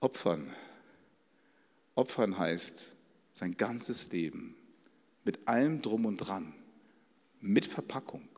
Opfern. 0.00 0.54
Opfern 1.94 2.38
heißt 2.38 2.96
sein 3.34 3.56
ganzes 3.56 4.10
Leben 4.10 4.56
mit 5.24 5.48
allem 5.48 5.82
drum 5.82 6.06
und 6.06 6.18
dran, 6.18 6.54
mit 7.40 7.66
Verpackung, 7.66 8.28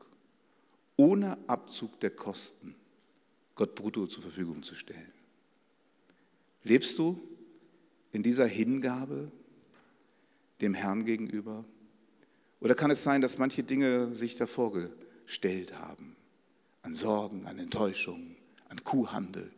ohne 0.95 1.37
Abzug 1.47 1.99
der 1.99 2.11
Kosten, 2.11 2.75
Gott 3.55 3.75
brutto 3.75 4.07
zur 4.07 4.23
Verfügung 4.23 4.63
zu 4.63 4.75
stellen. 4.75 5.11
Lebst 6.63 6.97
du 6.97 7.19
in 8.11 8.23
dieser 8.23 8.47
Hingabe 8.47 9.31
dem 10.61 10.73
Herrn 10.73 11.05
gegenüber? 11.05 11.63
Oder 12.59 12.75
kann 12.75 12.91
es 12.91 13.03
sein, 13.03 13.21
dass 13.21 13.37
manche 13.37 13.63
Dinge 13.63 14.13
sich 14.15 14.35
davor 14.35 14.73
gestellt 14.73 15.77
haben? 15.77 16.15
An 16.81 16.93
Sorgen, 16.93 17.45
an 17.45 17.59
Enttäuschungen, 17.59 18.35
an 18.69 18.83
Kuhhandel. 18.83 19.51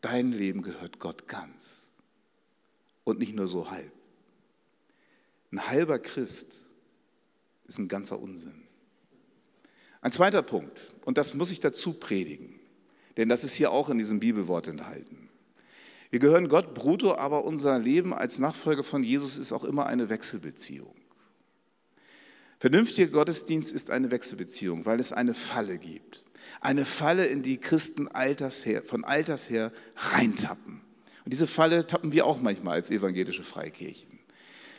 Dein 0.00 0.32
Leben 0.32 0.62
gehört 0.62 0.98
Gott 0.98 1.26
ganz 1.26 1.92
und 3.04 3.18
nicht 3.18 3.34
nur 3.34 3.48
so 3.48 3.70
halb. 3.70 3.92
Ein 5.54 5.68
halber 5.68 6.00
Christ 6.00 6.64
ist 7.68 7.78
ein 7.78 7.86
ganzer 7.86 8.18
Unsinn. 8.18 8.64
Ein 10.00 10.10
zweiter 10.10 10.42
Punkt, 10.42 10.92
und 11.04 11.16
das 11.16 11.32
muss 11.32 11.52
ich 11.52 11.60
dazu 11.60 11.92
predigen, 11.92 12.58
denn 13.16 13.28
das 13.28 13.44
ist 13.44 13.54
hier 13.54 13.70
auch 13.70 13.88
in 13.88 13.96
diesem 13.96 14.18
Bibelwort 14.18 14.66
enthalten. 14.66 15.28
Wir 16.10 16.18
gehören 16.18 16.48
Gott 16.48 16.74
brutto, 16.74 17.14
aber 17.14 17.44
unser 17.44 17.78
Leben 17.78 18.12
als 18.12 18.40
Nachfolger 18.40 18.82
von 18.82 19.04
Jesus 19.04 19.38
ist 19.38 19.52
auch 19.52 19.62
immer 19.62 19.86
eine 19.86 20.08
Wechselbeziehung. 20.08 20.96
Vernünftiger 22.58 23.12
Gottesdienst 23.12 23.70
ist 23.70 23.90
eine 23.90 24.10
Wechselbeziehung, 24.10 24.86
weil 24.86 24.98
es 24.98 25.12
eine 25.12 25.34
Falle 25.34 25.78
gibt. 25.78 26.24
Eine 26.62 26.84
Falle, 26.84 27.26
in 27.26 27.42
die 27.42 27.58
Christen 27.58 28.08
alters 28.08 28.66
her, 28.66 28.82
von 28.82 29.04
alters 29.04 29.48
her 29.48 29.70
reintappen. 29.94 30.80
Und 31.24 31.32
diese 31.32 31.46
Falle 31.46 31.86
tappen 31.86 32.10
wir 32.10 32.26
auch 32.26 32.40
manchmal 32.40 32.74
als 32.74 32.90
evangelische 32.90 33.44
Freikirchen 33.44 34.13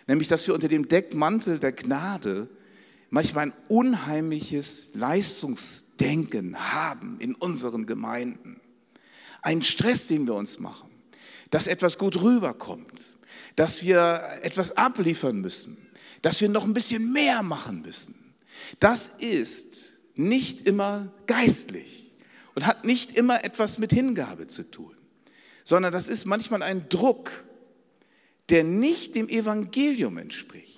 nämlich 0.07 0.27
dass 0.27 0.45
wir 0.47 0.53
unter 0.53 0.67
dem 0.67 0.88
Deckmantel 0.88 1.59
der 1.59 1.71
Gnade 1.71 2.50
manchmal 3.09 3.47
ein 3.47 3.53
unheimliches 3.67 4.89
Leistungsdenken 4.93 6.57
haben 6.74 7.17
in 7.19 7.35
unseren 7.35 7.85
Gemeinden. 7.85 8.59
Einen 9.41 9.62
Stress, 9.62 10.07
den 10.07 10.25
wir 10.25 10.35
uns 10.35 10.59
machen, 10.59 10.89
dass 11.51 11.67
etwas 11.67 11.97
gut 11.97 12.21
rüberkommt, 12.21 13.01
dass 13.55 13.83
wir 13.83 14.21
etwas 14.41 14.75
abliefern 14.75 15.39
müssen, 15.39 15.77
dass 16.21 16.41
wir 16.41 16.50
noch 16.50 16.65
ein 16.65 16.74
bisschen 16.74 17.13
mehr 17.13 17.43
machen 17.43 17.81
müssen. 17.81 18.15
Das 18.79 19.09
ist 19.19 19.93
nicht 20.15 20.67
immer 20.67 21.12
geistlich 21.27 22.12
und 22.55 22.65
hat 22.65 22.85
nicht 22.85 23.15
immer 23.15 23.43
etwas 23.43 23.77
mit 23.77 23.91
Hingabe 23.91 24.47
zu 24.47 24.63
tun, 24.63 24.95
sondern 25.63 25.93
das 25.93 26.07
ist 26.07 26.25
manchmal 26.25 26.63
ein 26.63 26.89
Druck, 26.89 27.43
der 28.50 28.64
nicht 28.64 29.16
dem 29.16 29.28
Evangelium 29.28 30.18
entspricht. 30.18 30.75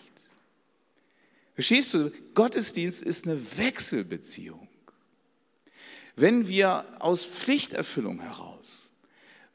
Verstehst 1.54 1.94
du? 1.94 2.12
Gottesdienst 2.34 3.02
ist 3.02 3.26
eine 3.26 3.58
Wechselbeziehung. 3.58 4.68
Wenn 6.16 6.48
wir 6.48 6.86
aus 7.00 7.26
Pflichterfüllung 7.26 8.20
heraus, 8.20 8.88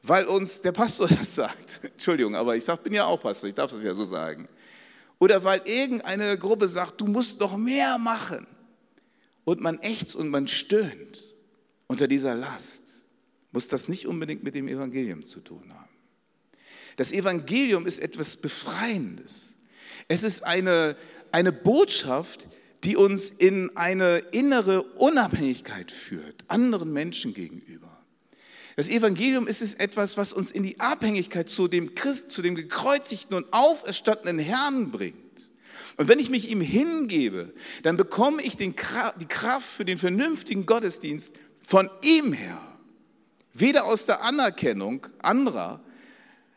weil 0.01 0.25
uns 0.25 0.61
der 0.61 0.73
Pastor 0.73 1.07
das 1.19 1.35
sagt, 1.35 1.81
Entschuldigung, 1.83 2.35
aber 2.35 2.55
ich 2.55 2.63
sag, 2.63 2.83
bin 2.83 2.93
ja 2.93 3.05
auch 3.05 3.21
Pastor, 3.21 3.49
ich 3.49 3.55
darf 3.55 3.71
das 3.71 3.83
ja 3.83 3.93
so 3.93 4.03
sagen, 4.03 4.47
oder 5.19 5.43
weil 5.43 5.61
irgendeine 5.65 6.37
Gruppe 6.37 6.67
sagt, 6.67 6.99
du 6.99 7.05
musst 7.05 7.39
noch 7.39 7.55
mehr 7.55 7.97
machen 7.97 8.45
und 9.45 9.61
man 9.61 9.79
ächzt 9.79 10.15
und 10.15 10.27
man 10.27 10.47
stöhnt 10.47 11.33
unter 11.87 12.07
dieser 12.07 12.35
Last, 12.35 13.05
muss 13.51 13.69
das 13.69 13.87
nicht 13.87 14.07
unbedingt 14.07 14.43
mit 14.43 14.55
dem 14.55 14.67
Evangelium 14.67 15.23
zu 15.23 15.39
tun 15.39 15.73
haben. 15.73 15.82
Das 16.95 17.11
Evangelium 17.11 17.85
ist 17.87 17.99
etwas 17.99 18.37
Befreiendes. 18.37 19.55
Es 20.07 20.23
ist 20.23 20.43
eine, 20.43 20.95
eine 21.31 21.51
Botschaft, 21.51 22.47
die 22.83 22.95
uns 22.95 23.29
in 23.29 23.75
eine 23.75 24.19
innere 24.31 24.83
Unabhängigkeit 24.83 25.91
führt, 25.91 26.43
anderen 26.47 26.91
Menschen 26.91 27.33
gegenüber. 27.33 27.89
Das 28.75 28.89
Evangelium 28.89 29.47
ist 29.47 29.61
es 29.61 29.75
etwas, 29.75 30.17
was 30.17 30.33
uns 30.33 30.51
in 30.51 30.63
die 30.63 30.79
Abhängigkeit 30.79 31.49
zu 31.49 31.67
dem 31.67 31.95
Christ, 31.95 32.31
zu 32.31 32.41
dem 32.41 32.55
gekreuzigten 32.55 33.37
und 33.37 33.53
auferstandenen 33.53 34.39
Herrn 34.39 34.91
bringt. 34.91 35.17
Und 35.97 36.07
wenn 36.07 36.17
ich 36.17 36.31
mich 36.31 36.49
ihm 36.49 36.61
hingebe, 36.61 37.53
dann 37.83 37.97
bekomme 37.97 38.41
ich 38.41 38.57
den, 38.57 38.73
die 39.21 39.27
Kraft 39.27 39.67
für 39.67 39.85
den 39.85 39.99
vernünftigen 39.99 40.65
Gottesdienst 40.65 41.35
von 41.61 41.89
ihm 42.01 42.33
her. 42.33 42.59
Weder 43.53 43.85
aus 43.85 44.07
der 44.07 44.23
Anerkennung 44.23 45.05
anderer, 45.19 45.83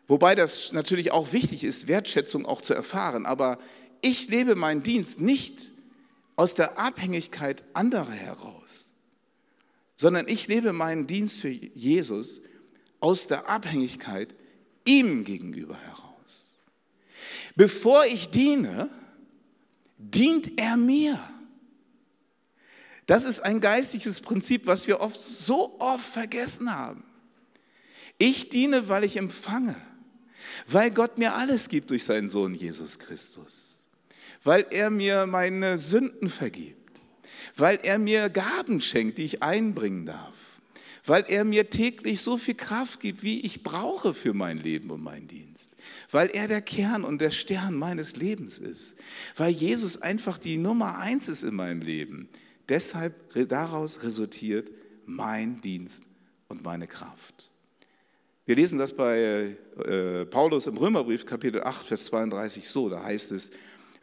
Wobei 0.09 0.35
das 0.35 0.73
natürlich 0.73 1.11
auch 1.11 1.33
wichtig 1.33 1.65
ist, 1.65 1.89
Wertschätzung 1.89 2.47
auch 2.47 2.61
zu 2.61 2.75
erfahren. 2.75 3.27
Aber 3.27 3.59
ich 4.03 4.29
lebe 4.29 4.55
meinen 4.55 4.83
Dienst 4.83 5.21
nicht 5.21 5.73
aus 6.37 6.55
der 6.55 6.79
Abhängigkeit 6.79 7.65
anderer 7.73 8.11
heraus, 8.11 8.93
sondern 9.97 10.29
ich 10.29 10.47
lebe 10.47 10.73
meinen 10.73 11.07
Dienst 11.07 11.41
für 11.41 11.49
Jesus 11.49 12.41
aus 13.01 13.27
der 13.27 13.49
Abhängigkeit 13.49 14.35
ihm 14.85 15.25
gegenüber 15.25 15.77
heraus. 15.77 16.55
Bevor 17.57 18.05
ich 18.05 18.29
diene, 18.29 18.91
dient 19.99 20.61
er 20.61 20.77
mir. 20.77 21.19
Das 23.07 23.25
ist 23.25 23.41
ein 23.41 23.61
geistliches 23.61 24.21
Prinzip, 24.21 24.67
was 24.67 24.87
wir 24.87 25.01
oft 25.01 25.19
so 25.19 25.79
oft 25.81 26.05
vergessen 26.05 26.77
haben. 26.77 27.03
Ich 28.19 28.51
diene, 28.51 28.89
weil 28.89 29.05
ich 29.05 29.17
empfange 29.17 29.77
weil 30.67 30.91
Gott 30.91 31.19
mir 31.19 31.35
alles 31.35 31.69
gibt 31.69 31.91
durch 31.91 32.05
seinen 32.05 32.29
Sohn 32.29 32.55
Jesus 32.55 32.99
Christus, 32.99 33.79
weil 34.43 34.67
er 34.71 34.91
mir 34.91 35.27
meine 35.27 35.79
Sünden 35.79 36.29
vergibt, 36.29 37.03
weil 37.57 37.79
er 37.83 37.99
mir 37.99 38.29
Gaben 38.29 38.81
schenkt, 38.81 39.19
die 39.19 39.25
ich 39.25 39.43
einbringen 39.43 40.07
darf, 40.07 40.35
weil 41.05 41.25
er 41.29 41.45
mir 41.45 41.71
täglich 41.71 42.21
so 42.21 42.37
viel 42.37 42.55
Kraft 42.55 43.01
gibt, 43.01 43.23
wie 43.23 43.41
ich 43.41 43.63
brauche 43.63 44.15
für 44.15 44.35
mein 44.35 44.59
Leben 44.59 44.91
und 44.91 45.03
meinen 45.03 45.29
Dienst, 45.29 45.73
weil 46.11 46.29
er 46.29 46.49
der 46.49 46.63
Kern 46.63 47.05
und 47.05 47.21
der 47.21 47.31
Stern 47.31 47.75
meines 47.75 48.17
Lebens 48.17 48.59
ist, 48.59 48.97
weil 49.37 49.53
Jesus 49.53 50.03
einfach 50.03 50.39
die 50.39 50.57
Nummer 50.57 50.99
eins 50.99 51.29
ist 51.29 51.45
in 51.45 51.55
meinem 51.55 51.81
Leben. 51.81 52.29
Deshalb 52.69 53.15
daraus 53.49 54.03
resultiert 54.03 54.73
mein 55.05 55.61
Dienst 55.61 56.03
und 56.49 56.65
meine 56.65 56.87
Kraft. 56.87 57.51
Wir 58.47 58.55
lesen 58.55 58.79
das 58.79 58.93
bei 58.93 59.57
äh, 59.77 60.25
Paulus 60.25 60.69
im 60.69 60.77
Römerbrief 60.77 61.27
Kapitel 61.27 61.65
8, 61.65 61.85
Vers 61.85 62.05
32 62.05 62.69
so, 62.69 62.89
da 62.89 63.03
heißt 63.03 63.33
es, 63.33 63.51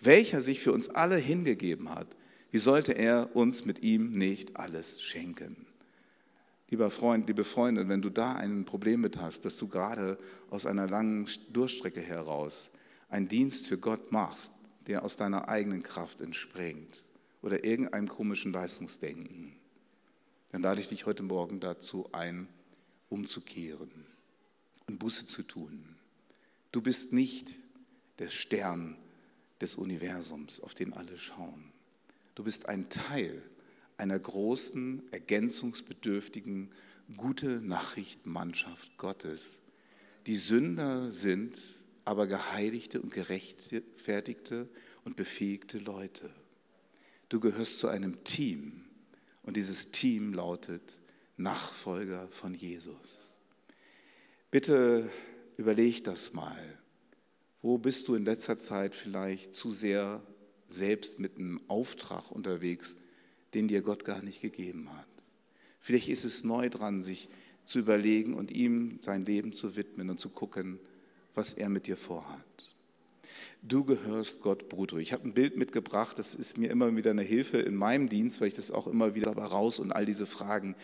welcher 0.01 0.41
sich 0.41 0.59
für 0.59 0.73
uns 0.73 0.89
alle 0.89 1.15
hingegeben 1.15 1.87
hat, 1.89 2.07
wie 2.51 2.57
sollte 2.57 2.91
er 2.91 3.33
uns 3.37 3.63
mit 3.63 3.83
ihm 3.83 4.17
nicht 4.17 4.57
alles 4.57 5.01
schenken? 5.01 5.65
Lieber 6.69 6.89
Freund, 6.91 7.25
liebe 7.27 7.45
Freundin, 7.45 7.87
wenn 7.87 8.01
du 8.01 8.09
da 8.09 8.33
ein 8.33 8.65
Problem 8.65 8.99
mit 8.99 9.15
hast, 9.15 9.45
dass 9.45 9.55
du 9.55 9.69
gerade 9.69 10.17
aus 10.49 10.65
einer 10.65 10.89
langen 10.89 11.25
Durchstrecke 11.53 12.01
heraus 12.01 12.69
einen 13.07 13.29
Dienst 13.29 13.67
für 13.67 13.77
Gott 13.77 14.11
machst, 14.11 14.51
der 14.87 15.05
aus 15.05 15.15
deiner 15.15 15.47
eigenen 15.47 15.83
Kraft 15.83 16.19
entspringt 16.19 17.05
oder 17.41 17.63
irgendeinem 17.63 18.09
komischen 18.09 18.51
Leistungsdenken, 18.51 19.55
dann 20.51 20.61
lade 20.61 20.81
ich 20.81 20.89
dich 20.89 21.05
heute 21.05 21.23
Morgen 21.23 21.61
dazu 21.61 22.09
ein, 22.11 22.49
umzukehren 23.07 24.12
und 24.87 24.99
Buße 24.99 25.25
zu 25.25 25.43
tun. 25.43 25.95
Du 26.71 26.81
bist 26.81 27.13
nicht 27.13 27.53
der 28.19 28.29
Stern 28.29 28.97
des 29.61 29.75
Universums, 29.75 30.59
auf 30.59 30.73
den 30.73 30.93
alle 30.93 31.17
schauen. 31.17 31.71
Du 32.35 32.43
bist 32.43 32.67
ein 32.67 32.89
Teil 32.89 33.41
einer 33.97 34.17
großen, 34.17 35.03
ergänzungsbedürftigen, 35.11 36.71
gute 37.15 37.61
Nachrichtenmannschaft 37.61 38.97
Gottes, 38.97 39.61
die 40.25 40.35
Sünder 40.35 41.11
sind, 41.11 41.57
aber 42.05 42.27
geheiligte 42.27 43.01
und 43.01 43.13
gerechtfertigte 43.13 44.67
und 45.03 45.15
befähigte 45.15 45.79
Leute. 45.79 46.33
Du 47.29 47.39
gehörst 47.39 47.79
zu 47.79 47.87
einem 47.87 48.23
Team 48.23 48.85
und 49.43 49.57
dieses 49.57 49.91
Team 49.91 50.33
lautet 50.33 50.99
Nachfolger 51.37 52.27
von 52.29 52.53
Jesus. 52.53 53.32
Bitte 54.53 55.09
überleg 55.57 56.03
das 56.03 56.33
mal. 56.33 56.55
Wo 57.63 57.79
bist 57.79 58.07
du 58.07 58.13
in 58.13 58.23
letzter 58.23 58.59
Zeit 58.59 58.93
vielleicht 58.93 59.55
zu 59.55 59.71
sehr 59.71 60.21
selbst 60.67 61.17
mit 61.17 61.39
einem 61.39 61.59
Auftrag 61.67 62.29
unterwegs, 62.29 62.95
den 63.55 63.67
dir 63.67 63.81
Gott 63.81 64.05
gar 64.05 64.21
nicht 64.21 64.43
gegeben 64.43 64.95
hat? 64.95 65.07
Vielleicht 65.79 66.07
ist 66.07 66.23
es 66.23 66.43
neu 66.43 66.69
dran, 66.69 67.01
sich 67.01 67.29
zu 67.65 67.79
überlegen 67.79 68.35
und 68.35 68.51
ihm 68.51 68.99
sein 69.01 69.25
Leben 69.25 69.53
zu 69.53 69.75
widmen 69.75 70.11
und 70.11 70.19
zu 70.19 70.29
gucken, 70.29 70.77
was 71.33 71.53
er 71.53 71.69
mit 71.69 71.87
dir 71.87 71.97
vorhat. 71.97 72.75
Du 73.63 73.85
gehörst 73.85 74.41
Gott, 74.41 74.69
Bruder. 74.69 74.97
Ich 74.97 75.13
habe 75.13 75.27
ein 75.27 75.33
Bild 75.33 75.57
mitgebracht, 75.57 76.19
das 76.19 76.35
ist 76.35 76.59
mir 76.59 76.69
immer 76.69 76.95
wieder 76.95 77.09
eine 77.09 77.23
Hilfe 77.23 77.57
in 77.57 77.75
meinem 77.75 78.07
Dienst, 78.07 78.39
weil 78.39 78.49
ich 78.49 78.53
das 78.53 78.69
auch 78.69 78.85
immer 78.85 79.15
wieder 79.15 79.31
raus 79.31 79.79
und 79.79 79.91
all 79.91 80.05
diese 80.05 80.27
Fragen. 80.27 80.75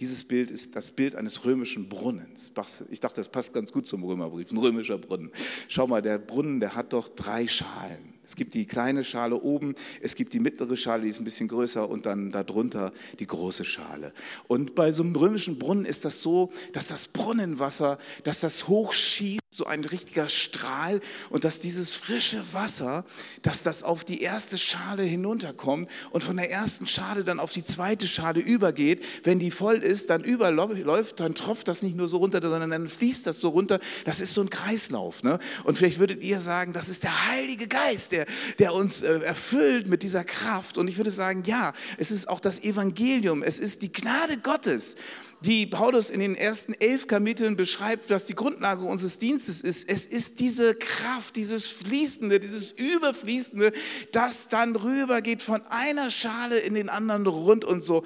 Dieses 0.00 0.24
Bild 0.24 0.50
ist 0.50 0.74
das 0.74 0.90
Bild 0.90 1.14
eines 1.14 1.44
römischen 1.44 1.88
Brunnens. 1.88 2.52
Ich 2.90 3.00
dachte, 3.00 3.20
das 3.20 3.28
passt 3.28 3.54
ganz 3.54 3.72
gut 3.72 3.86
zum 3.86 4.02
Römerbrief, 4.02 4.50
ein 4.50 4.58
römischer 4.58 4.98
Brunnen. 4.98 5.30
Schau 5.68 5.86
mal, 5.86 6.02
der 6.02 6.18
Brunnen, 6.18 6.58
der 6.58 6.74
hat 6.74 6.92
doch 6.92 7.08
drei 7.08 7.46
Schalen. 7.46 8.14
Es 8.26 8.36
gibt 8.36 8.54
die 8.54 8.64
kleine 8.64 9.04
Schale 9.04 9.40
oben, 9.40 9.74
es 10.00 10.14
gibt 10.14 10.32
die 10.32 10.40
mittlere 10.40 10.76
Schale, 10.76 11.02
die 11.02 11.10
ist 11.10 11.20
ein 11.20 11.24
bisschen 11.24 11.48
größer 11.48 11.88
und 11.88 12.06
dann 12.06 12.30
darunter 12.30 12.92
die 13.18 13.26
große 13.26 13.64
Schale. 13.64 14.12
Und 14.48 14.74
bei 14.74 14.92
so 14.92 15.02
einem 15.02 15.14
römischen 15.14 15.58
Brunnen 15.58 15.84
ist 15.84 16.04
das 16.04 16.22
so, 16.22 16.50
dass 16.72 16.88
das 16.88 17.08
Brunnenwasser, 17.08 17.98
dass 18.22 18.40
das 18.40 18.66
hochschießt, 18.66 19.43
so 19.56 19.66
ein 19.66 19.84
richtiger 19.84 20.28
Strahl 20.28 21.00
und 21.30 21.44
dass 21.44 21.60
dieses 21.60 21.94
frische 21.94 22.42
Wasser, 22.52 23.04
dass 23.42 23.62
das 23.62 23.84
auf 23.84 24.04
die 24.04 24.20
erste 24.20 24.58
Schale 24.58 25.04
hinunterkommt 25.04 25.88
und 26.10 26.24
von 26.24 26.36
der 26.36 26.50
ersten 26.50 26.88
Schale 26.88 27.22
dann 27.22 27.38
auf 27.38 27.52
die 27.52 27.62
zweite 27.62 28.08
Schale 28.08 28.40
übergeht. 28.40 29.04
Wenn 29.22 29.38
die 29.38 29.52
voll 29.52 29.76
ist, 29.76 30.10
dann 30.10 30.24
überläuft, 30.24 31.20
dann 31.20 31.36
tropft 31.36 31.68
das 31.68 31.82
nicht 31.82 31.96
nur 31.96 32.08
so 32.08 32.16
runter, 32.16 32.40
sondern 32.42 32.70
dann 32.70 32.88
fließt 32.88 33.28
das 33.28 33.40
so 33.40 33.50
runter. 33.50 33.78
Das 34.04 34.20
ist 34.20 34.34
so 34.34 34.40
ein 34.40 34.50
Kreislauf. 34.50 35.22
Ne? 35.22 35.38
Und 35.62 35.78
vielleicht 35.78 36.00
würdet 36.00 36.20
ihr 36.24 36.40
sagen, 36.40 36.72
das 36.72 36.88
ist 36.88 37.04
der 37.04 37.28
Heilige 37.28 37.68
Geist, 37.68 38.10
der, 38.10 38.26
der 38.58 38.74
uns 38.74 39.02
äh, 39.02 39.20
erfüllt 39.20 39.86
mit 39.86 40.02
dieser 40.02 40.24
Kraft. 40.24 40.78
Und 40.78 40.88
ich 40.88 40.96
würde 40.96 41.12
sagen, 41.12 41.44
ja, 41.46 41.72
es 41.96 42.10
ist 42.10 42.28
auch 42.28 42.40
das 42.40 42.64
Evangelium, 42.64 43.44
es 43.44 43.60
ist 43.60 43.82
die 43.82 43.92
Gnade 43.92 44.38
Gottes, 44.38 44.96
die 45.44 45.66
Paulus 45.66 46.10
in 46.10 46.20
den 46.20 46.34
ersten 46.34 46.72
elf 46.74 47.06
Kapiteln 47.06 47.56
beschreibt, 47.56 48.08
was 48.08 48.24
die 48.26 48.34
Grundlage 48.34 48.84
unseres 48.84 49.18
Dienstes 49.18 49.60
ist. 49.60 49.88
Es 49.88 50.06
ist 50.06 50.40
diese 50.40 50.74
Kraft, 50.74 51.36
dieses 51.36 51.68
Fließende, 51.68 52.40
dieses 52.40 52.72
Überfließende, 52.72 53.72
das 54.12 54.48
dann 54.48 54.74
rübergeht 54.74 55.42
von 55.42 55.62
einer 55.66 56.10
Schale 56.10 56.58
in 56.58 56.74
den 56.74 56.88
anderen 56.88 57.26
rund 57.26 57.64
und 57.64 57.82
so. 57.82 58.04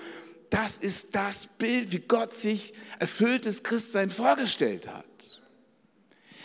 Das 0.51 0.79
ist 0.79 1.15
das 1.15 1.47
Bild, 1.59 1.93
wie 1.93 2.01
Gott 2.01 2.35
sich 2.35 2.73
erfülltes 2.99 3.63
Christsein 3.63 4.11
vorgestellt 4.11 4.89
hat. 4.89 5.05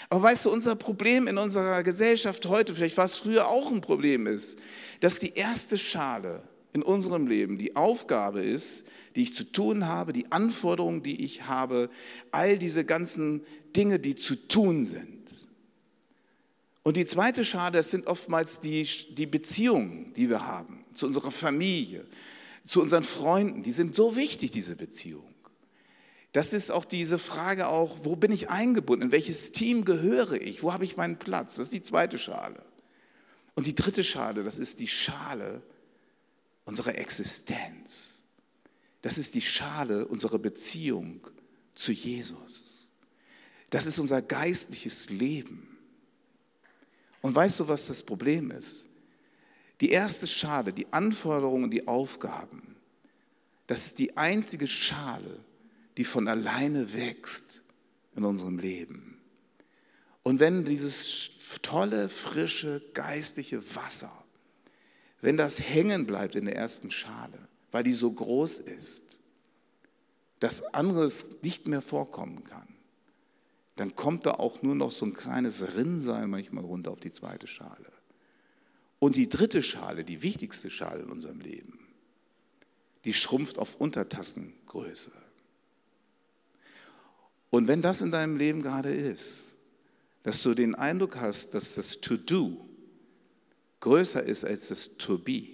Aber 0.10 0.22
weißt 0.22 0.46
du, 0.46 0.52
unser 0.52 0.76
Problem 0.76 1.28
in 1.28 1.40
unserer 1.40 1.82
Gesellschaft 1.82 2.46
heute, 2.46 2.76
vielleicht 2.76 2.98
war 2.98 3.06
es 3.06 3.16
früher 3.16 3.48
auch 3.48 3.72
ein 3.72 3.82
Problem 3.82 4.28
ist, 4.28 4.60
dass 5.00 5.18
die 5.18 5.34
erste 5.34 5.80
Schale 5.80 6.44
in 6.72 6.84
unserem 6.84 7.26
Leben 7.26 7.58
die 7.58 7.76
Aufgabe 7.76 8.44
ist, 8.44 8.84
die 9.16 9.24
ich 9.24 9.36
zu 9.36 9.44
tun 9.44 9.88
habe, 9.88 10.14
die 10.14 10.32
Anforderungen, 10.32 11.04
die 11.04 11.24
ich 11.24 11.48
habe, 11.48 11.90
all 12.32 12.58
diese 12.58 12.86
ganzen 12.86 13.42
Dinge, 13.76 14.00
die 14.00 14.16
zu 14.16 14.36
tun 14.36 14.86
sind. 14.86 15.24
Und 16.84 16.98
die 16.98 17.06
zweite 17.06 17.46
Schale, 17.46 17.78
das 17.78 17.90
sind 17.90 18.08
oftmals 18.08 18.60
die, 18.60 18.88
die 19.18 19.26
Beziehungen, 19.26 20.14
die 20.16 20.30
wir 20.30 20.46
haben 20.46 20.84
zu 20.94 21.08
unserer 21.08 21.32
Familie, 21.32 22.06
zu 22.66 22.82
unseren 22.82 23.04
Freunden. 23.04 23.64
Die 23.64 23.72
sind 23.72 23.96
so 23.96 24.16
wichtig, 24.16 24.52
diese 24.52 24.76
Beziehungen. 24.76 25.34
Das 26.34 26.52
ist 26.52 26.72
auch 26.72 26.84
diese 26.84 27.20
Frage 27.20 27.68
auch, 27.68 28.00
wo 28.04 28.16
bin 28.16 28.32
ich 28.32 28.50
eingebunden? 28.50 29.06
In 29.08 29.12
welches 29.12 29.52
Team 29.52 29.86
gehöre 29.86 30.34
ich? 30.34 30.64
Wo 30.64 30.74
habe 30.74 30.84
ich 30.84 30.98
meinen 30.98 31.18
Platz? 31.18 31.56
Das 31.56 31.68
ist 31.68 31.74
die 31.74 31.84
zweite 31.84 32.18
Schale. 32.18 32.64
Und 33.56 33.68
die 33.68 33.76
dritte 33.76 34.04
Schale, 34.04 34.44
das 34.44 34.58
ist 34.58 34.80
die 34.80 34.88
Schale 34.88 35.62
unserer 36.66 36.98
Existenz. 36.98 38.13
Das 39.04 39.18
ist 39.18 39.36
die 39.36 39.42
Schale 39.42 40.08
unserer 40.08 40.40
Beziehung 40.40 41.20
zu 41.76 41.92
Jesus. 41.92 42.88
Das 43.70 43.86
ist 43.86 44.00
unser 44.00 44.22
geistliches 44.22 45.10
Leben. 45.10 45.78
Und 47.22 47.36
weißt 47.36 47.60
du, 47.60 47.68
was 47.68 47.88
das 47.88 48.02
Problem 48.02 48.50
ist? 48.50 48.88
Die 49.82 49.90
erste 49.90 50.26
Schale, 50.26 50.72
die 50.72 50.92
Anforderungen, 50.94 51.70
die 51.70 51.86
Aufgaben, 51.86 52.78
das 53.68 53.88
ist 53.88 54.00
die 54.00 54.16
einzige 54.16 54.70
Schale, 54.70 55.44
die 55.98 56.06
von 56.06 56.30
alleine 56.30 56.94
wächst 56.94 57.62
in 58.16 58.24
unserem 58.24 58.58
Leben. 58.58 59.18
Und 60.22 60.40
wenn 60.40 60.64
dieses 60.64 61.32
tolle, 61.62 62.08
frische, 62.08 62.82
geistliche 62.94 63.76
Wasser, 63.76 64.24
wenn 65.20 65.36
das 65.36 65.60
hängen 65.60 66.06
bleibt 66.06 66.36
in 66.36 66.46
der 66.46 66.56
ersten 66.56 66.90
Schale, 66.90 67.50
weil 67.74 67.84
die 67.84 67.94
so 67.94 68.12
groß 68.12 68.60
ist, 68.60 69.04
dass 70.40 70.64
anderes 70.76 71.42
nicht 71.42 71.68
mehr 71.68 71.82
vorkommen 71.82 72.44
kann, 72.44 72.68
dann 73.76 73.96
kommt 73.96 74.28
da 74.28 74.36
auch 74.36 74.62
nur 74.62 74.76
noch 74.76 74.92
so 74.92 75.08
ein 75.08 75.14
kleines 75.16 75.76
Rinnsal 75.76 76.28
manchmal 76.28 76.64
runter 76.64 76.92
auf 76.92 77.00
die 77.00 77.12
zweite 77.12 77.48
Schale. 77.48 77.92
Und 79.00 79.16
die 79.16 79.28
dritte 79.28 79.64
Schale, 79.64 80.04
die 80.04 80.22
wichtigste 80.22 80.70
Schale 80.70 81.02
in 81.02 81.10
unserem 81.10 81.42
Leben, 81.42 81.80
die 83.06 83.14
schrumpft 83.14 83.58
auf 83.58 83.76
Untertassengröße. 83.76 85.12
Und 87.50 87.68
wenn 87.68 87.82
das 87.82 88.02
in 88.02 88.12
deinem 88.12 88.38
Leben 88.38 88.62
gerade 88.62 88.94
ist, 88.94 89.56
dass 90.22 90.44
du 90.44 90.54
den 90.54 90.76
Eindruck 90.76 91.16
hast, 91.16 91.56
dass 91.56 91.74
das 91.74 92.00
To-Do 92.02 92.70
größer 93.80 94.22
ist 94.22 94.46
als 94.46 94.68
das 94.68 94.96
To-Be, 94.98 95.53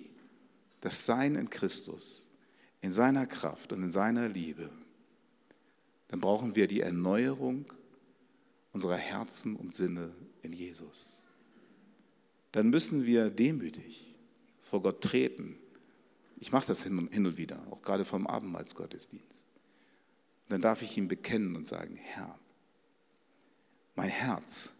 das 0.82 1.06
Sein 1.06 1.36
in 1.36 1.50
Christus, 1.50 2.30
in 2.82 2.94
seiner 2.94 3.28
Kraft 3.28 3.74
und 3.74 3.84
in 3.84 3.92
seiner 3.92 4.30
Liebe, 4.30 4.70
dann 6.08 6.22
brauchen 6.22 6.56
wir 6.56 6.68
die 6.68 6.82
Erneuerung 6.82 7.66
unserer 8.72 8.98
Herzen 8.98 9.56
und 9.56 9.74
Sinne 9.74 10.14
in 10.42 10.54
Jesus. 10.54 11.26
Dann 12.52 12.70
müssen 12.70 13.06
wir 13.06 13.30
demütig 13.30 14.16
vor 14.62 14.82
Gott 14.82 15.02
treten. 15.02 15.58
Ich 16.40 16.52
mache 16.52 16.68
das 16.68 16.84
hin 16.84 16.98
und 17.26 17.38
wieder, 17.38 17.62
auch 17.70 17.82
gerade 17.82 18.06
vom 18.06 18.26
Abendmahlsgottesdienst 18.26 19.50
dann 20.50 20.62
darf 20.62 20.82
ich 20.82 20.98
ihm 20.98 21.08
bekennen 21.08 21.56
und 21.56 21.66
sagen, 21.66 21.96
Herr, 21.96 22.38
mein 23.96 24.10
Herz 24.10 24.74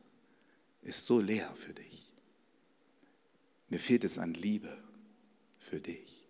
ist 0.82 1.06
so 1.06 1.20
leer 1.20 1.54
für 1.56 1.74
dich. 1.74 2.12
Mir 3.70 3.80
fehlt 3.80 4.04
es 4.04 4.18
an 4.18 4.34
Liebe 4.34 4.76
für 5.60 5.80
dich. 5.80 6.26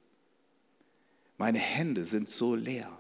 Meine 1.38 1.60
Hände 1.60 2.04
sind 2.04 2.28
so 2.28 2.56
leer 2.56 2.92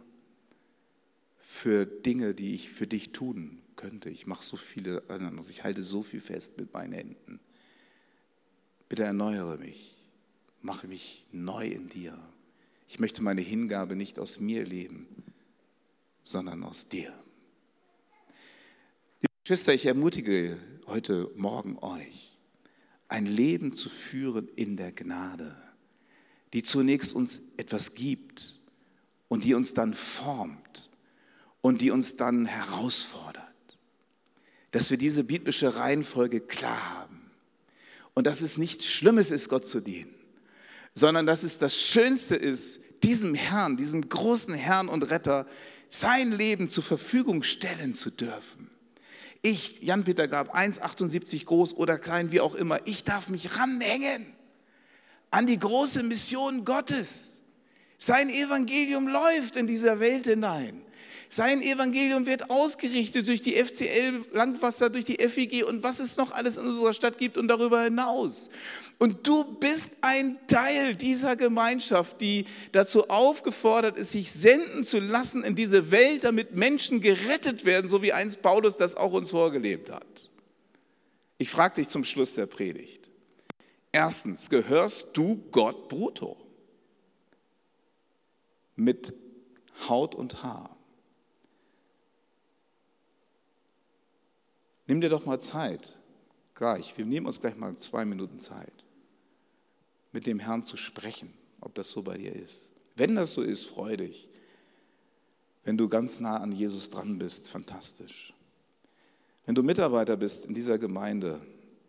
für 1.41 1.85
Dinge, 1.85 2.33
die 2.33 2.53
ich 2.53 2.69
für 2.69 2.87
dich 2.87 3.11
tun 3.11 3.61
könnte. 3.75 4.09
Ich 4.09 4.27
mache 4.27 4.43
so 4.43 4.55
viele 4.55 5.03
anderes. 5.09 5.49
Ich 5.49 5.63
halte 5.63 5.83
so 5.83 6.03
viel 6.03 6.21
fest 6.21 6.57
mit 6.57 6.73
meinen 6.73 6.93
Händen. 6.93 7.39
Bitte 8.87 9.03
erneuere 9.03 9.57
mich. 9.57 9.97
Mache 10.61 10.87
mich 10.87 11.25
neu 11.31 11.67
in 11.67 11.89
dir. 11.89 12.17
Ich 12.87 12.99
möchte 12.99 13.23
meine 13.23 13.41
Hingabe 13.41 13.95
nicht 13.95 14.19
aus 14.19 14.39
mir 14.39 14.65
leben, 14.65 15.07
sondern 16.23 16.63
aus 16.63 16.87
dir. 16.87 17.13
Liebe 19.21 19.33
Geschwister, 19.43 19.73
ich 19.73 19.85
ermutige 19.85 20.57
heute 20.87 21.31
Morgen 21.35 21.77
euch, 21.79 22.37
ein 23.07 23.25
Leben 23.25 23.73
zu 23.73 23.89
führen 23.89 24.47
in 24.55 24.75
der 24.75 24.91
Gnade, 24.91 25.55
die 26.53 26.63
zunächst 26.63 27.13
uns 27.13 27.41
etwas 27.57 27.93
gibt 27.93 28.59
und 29.27 29.43
die 29.43 29.53
uns 29.53 29.73
dann 29.73 29.93
formt 29.93 30.89
und 31.61 31.81
die 31.81 31.91
uns 31.91 32.15
dann 32.15 32.45
herausfordert. 32.45 33.45
Dass 34.71 34.89
wir 34.91 34.97
diese 34.97 35.23
biblische 35.23 35.75
Reihenfolge 35.75 36.41
klar 36.41 36.99
haben 36.99 37.31
und 38.13 38.27
dass 38.27 38.41
es 38.41 38.57
nichts 38.57 38.85
Schlimmes 38.85 39.31
ist, 39.31 39.49
Gott 39.49 39.67
zu 39.67 39.79
dienen, 39.79 40.13
sondern 40.93 41.25
dass 41.25 41.43
es 41.43 41.57
das 41.57 41.75
Schönste 41.75 42.35
ist, 42.35 42.81
diesem 43.03 43.33
Herrn, 43.33 43.77
diesem 43.77 44.09
großen 44.09 44.53
Herrn 44.53 44.89
und 44.89 45.03
Retter 45.03 45.47
sein 45.89 46.31
Leben 46.31 46.69
zur 46.69 46.83
Verfügung 46.83 47.43
stellen 47.43 47.93
zu 47.93 48.11
dürfen. 48.11 48.69
Ich, 49.41 49.81
Jan-Peter 49.81 50.27
Gab, 50.27 50.55
1,78 50.55 51.45
groß 51.45 51.73
oder 51.75 51.97
klein, 51.97 52.31
wie 52.31 52.41
auch 52.41 52.55
immer, 52.55 52.85
ich 52.85 53.05
darf 53.05 53.29
mich 53.29 53.57
ranhängen 53.57 54.25
an 55.31 55.47
die 55.47 55.59
große 55.59 56.03
Mission 56.03 56.65
Gottes. 56.65 57.43
Sein 57.97 58.29
Evangelium 58.29 59.07
läuft 59.07 59.57
in 59.57 59.67
dieser 59.67 59.99
Welt 59.99 60.25
hinein. 60.25 60.81
Sein 61.31 61.61
Evangelium 61.61 62.25
wird 62.25 62.49
ausgerichtet 62.49 63.27
durch 63.27 63.41
die 63.41 63.53
FCL 63.53 64.25
Langwasser, 64.33 64.89
durch 64.89 65.05
die 65.05 65.17
FIG 65.17 65.63
und 65.63 65.83
was 65.83 65.99
es 65.99 66.17
noch 66.17 66.31
alles 66.31 66.57
in 66.57 66.65
unserer 66.65 66.91
Stadt 66.91 67.19
gibt 67.19 67.37
und 67.37 67.47
darüber 67.47 67.83
hinaus. 67.83 68.49
Und 68.97 69.27
du 69.27 69.43
bist 69.43 69.91
ein 70.01 70.39
Teil 70.47 70.95
dieser 70.95 71.35
Gemeinschaft, 71.35 72.19
die 72.19 72.45
dazu 72.71 73.09
aufgefordert 73.09 73.99
ist, 73.99 74.11
sich 74.11 74.31
senden 74.31 74.83
zu 74.83 74.99
lassen 74.99 75.43
in 75.43 75.55
diese 75.55 75.91
Welt, 75.91 76.23
damit 76.23 76.55
Menschen 76.55 76.99
gerettet 76.99 77.63
werden, 77.63 77.91
so 77.91 78.01
wie 78.01 78.11
einst 78.11 78.41
Paulus 78.41 78.75
das 78.75 78.95
auch 78.95 79.13
uns 79.13 79.29
vorgelebt 79.29 79.91
hat. 79.91 80.29
Ich 81.37 81.51
frage 81.51 81.75
dich 81.75 81.89
zum 81.89 82.05
Schluss 82.05 82.33
der 82.33 82.47
Predigt. 82.47 83.08
Erstens, 83.91 84.49
gehörst 84.49 85.17
du 85.17 85.37
Gott 85.51 85.89
brutto? 85.89 86.37
Mit 88.75 89.13
Haut 89.87 90.15
und 90.15 90.43
Haar. 90.43 90.75
Nimm 94.87 95.01
dir 95.01 95.09
doch 95.09 95.25
mal 95.25 95.39
Zeit, 95.39 95.97
gleich, 96.55 96.97
wir 96.97 97.05
nehmen 97.05 97.27
uns 97.27 97.39
gleich 97.39 97.55
mal 97.55 97.75
zwei 97.77 98.05
Minuten 98.05 98.39
Zeit, 98.39 98.73
mit 100.11 100.25
dem 100.25 100.39
Herrn 100.39 100.63
zu 100.63 100.77
sprechen, 100.77 101.31
ob 101.61 101.75
das 101.75 101.91
so 101.91 102.01
bei 102.01 102.17
dir 102.17 102.35
ist. 102.35 102.71
Wenn 102.95 103.15
das 103.15 103.33
so 103.33 103.43
ist, 103.43 103.65
freu 103.65 103.97
dich. 103.97 104.27
Wenn 105.63 105.77
du 105.77 105.87
ganz 105.89 106.19
nah 106.19 106.37
an 106.37 106.51
Jesus 106.51 106.89
dran 106.89 107.19
bist, 107.19 107.49
fantastisch. 107.49 108.33
Wenn 109.45 109.55
du 109.55 109.61
Mitarbeiter 109.61 110.17
bist 110.17 110.45
in 110.47 110.53
dieser 110.53 110.79
Gemeinde 110.79 111.39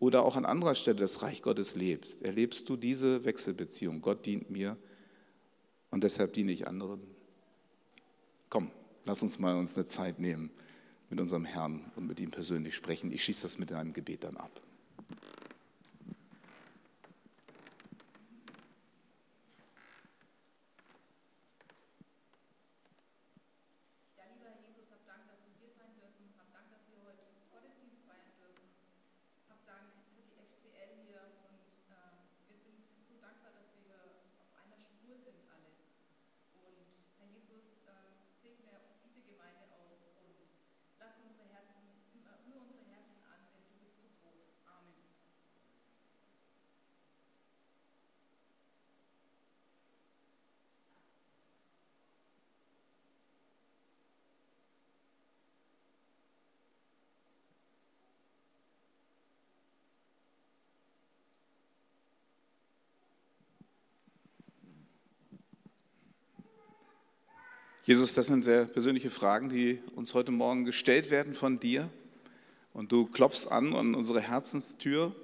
oder 0.01 0.25
auch 0.25 0.37
an 0.37 0.47
anderer 0.47 0.75
Stelle 0.75 0.99
das 0.99 1.23
Reich 1.23 1.43
Gottes 1.43 1.77
lebst, 1.77 2.23
erlebst 2.23 2.69
du 2.69 2.77
diese 2.77 3.25
Wechselbeziehung. 3.25 4.01
Gott 4.01 4.27
dient 4.27 4.51
mir 4.51 4.77
und 5.91 6.03
deshalb 6.03 6.33
diene 6.33 6.51
ich 6.51 6.67
anderen. 6.67 7.01
Komm, 8.49 8.71
lass 9.05 9.23
uns 9.23 9.39
mal 9.39 9.57
uns 9.57 9.77
eine 9.77 9.87
Zeit 9.87 10.19
nehmen 10.19 10.51
mit 11.11 11.21
unserem 11.21 11.45
Herrn 11.45 11.93
und 11.97 12.07
mit 12.07 12.19
ihm 12.19 12.31
persönlich 12.31 12.75
sprechen. 12.75 13.13
Ich 13.13 13.23
schieße 13.23 13.43
das 13.43 13.59
mit 13.59 13.73
einem 13.73 13.93
Gebet 13.93 14.25
dann 14.25 14.39
ab. 14.39 14.51
Jesus, 67.85 68.13
das 68.13 68.27
sind 68.27 68.45
sehr 68.45 68.67
persönliche 68.67 69.09
Fragen, 69.09 69.49
die 69.49 69.79
uns 69.95 70.13
heute 70.13 70.33
Morgen 70.33 70.65
gestellt 70.65 71.11
werden 71.11 71.33
von 71.33 71.59
dir. 71.59 71.89
Und 72.75 72.93
du 72.93 73.07
klopfst 73.07 73.49
an 73.51 73.75
an 73.75 73.95
unsere 73.95 74.21
Herzenstür 74.21 75.15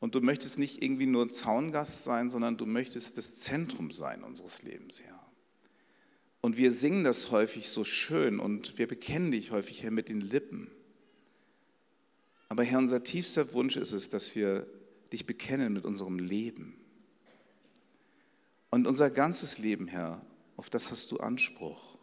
und 0.00 0.14
du 0.14 0.20
möchtest 0.20 0.58
nicht 0.58 0.82
irgendwie 0.82 1.06
nur 1.06 1.28
Zaungast 1.28 2.04
sein, 2.04 2.30
sondern 2.30 2.56
du 2.56 2.66
möchtest 2.66 3.18
das 3.18 3.40
Zentrum 3.40 3.90
sein 3.90 4.24
unseres 4.24 4.62
Lebens, 4.62 5.02
Herr. 5.02 5.20
Und 6.40 6.56
wir 6.56 6.70
singen 6.70 7.04
das 7.04 7.30
häufig 7.30 7.68
so 7.68 7.84
schön 7.84 8.40
und 8.40 8.78
wir 8.78 8.88
bekennen 8.88 9.30
dich 9.30 9.50
häufig, 9.50 9.82
Herr, 9.82 9.90
mit 9.90 10.08
den 10.08 10.20
Lippen. 10.20 10.70
Aber 12.48 12.64
Herr, 12.64 12.78
unser 12.78 13.02
tiefster 13.02 13.52
Wunsch 13.52 13.76
ist 13.76 13.92
es, 13.92 14.08
dass 14.08 14.34
wir 14.34 14.66
dich 15.12 15.26
bekennen 15.26 15.72
mit 15.72 15.84
unserem 15.84 16.18
Leben. 16.18 16.74
Und 18.70 18.86
unser 18.86 19.10
ganzes 19.10 19.58
Leben, 19.58 19.88
Herr, 19.88 20.24
auf 20.56 20.70
das 20.70 20.90
hast 20.90 21.10
du 21.10 21.18
Anspruch. 21.18 21.98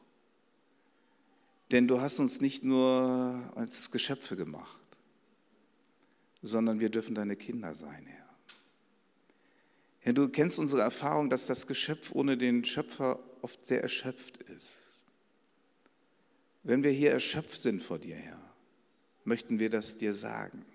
Denn 1.71 1.87
du 1.87 1.99
hast 1.99 2.19
uns 2.19 2.39
nicht 2.39 2.63
nur 2.63 3.51
als 3.55 3.89
Geschöpfe 3.91 4.35
gemacht, 4.35 4.79
sondern 6.41 6.79
wir 6.79 6.89
dürfen 6.89 7.15
deine 7.15 7.35
Kinder 7.35 7.73
sein, 7.73 8.05
Herr. 8.05 8.29
Herr, 9.99 10.13
du 10.13 10.27
kennst 10.29 10.59
unsere 10.59 10.81
Erfahrung, 10.81 11.29
dass 11.29 11.45
das 11.45 11.65
Geschöpf 11.65 12.11
ohne 12.13 12.37
den 12.37 12.65
Schöpfer 12.65 13.19
oft 13.41 13.65
sehr 13.65 13.81
erschöpft 13.81 14.37
ist. 14.37 14.73
Wenn 16.61 16.83
wir 16.83 16.91
hier 16.91 17.11
erschöpft 17.11 17.61
sind 17.61 17.81
vor 17.81 17.99
dir, 17.99 18.15
Herr, 18.15 18.39
möchten 19.23 19.59
wir 19.59 19.69
das 19.69 19.97
dir 19.97 20.13
sagen. 20.13 20.65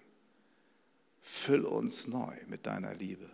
Füll 1.20 1.64
uns 1.64 2.08
neu 2.08 2.34
mit 2.46 2.66
deiner 2.66 2.94
Liebe. 2.94 3.30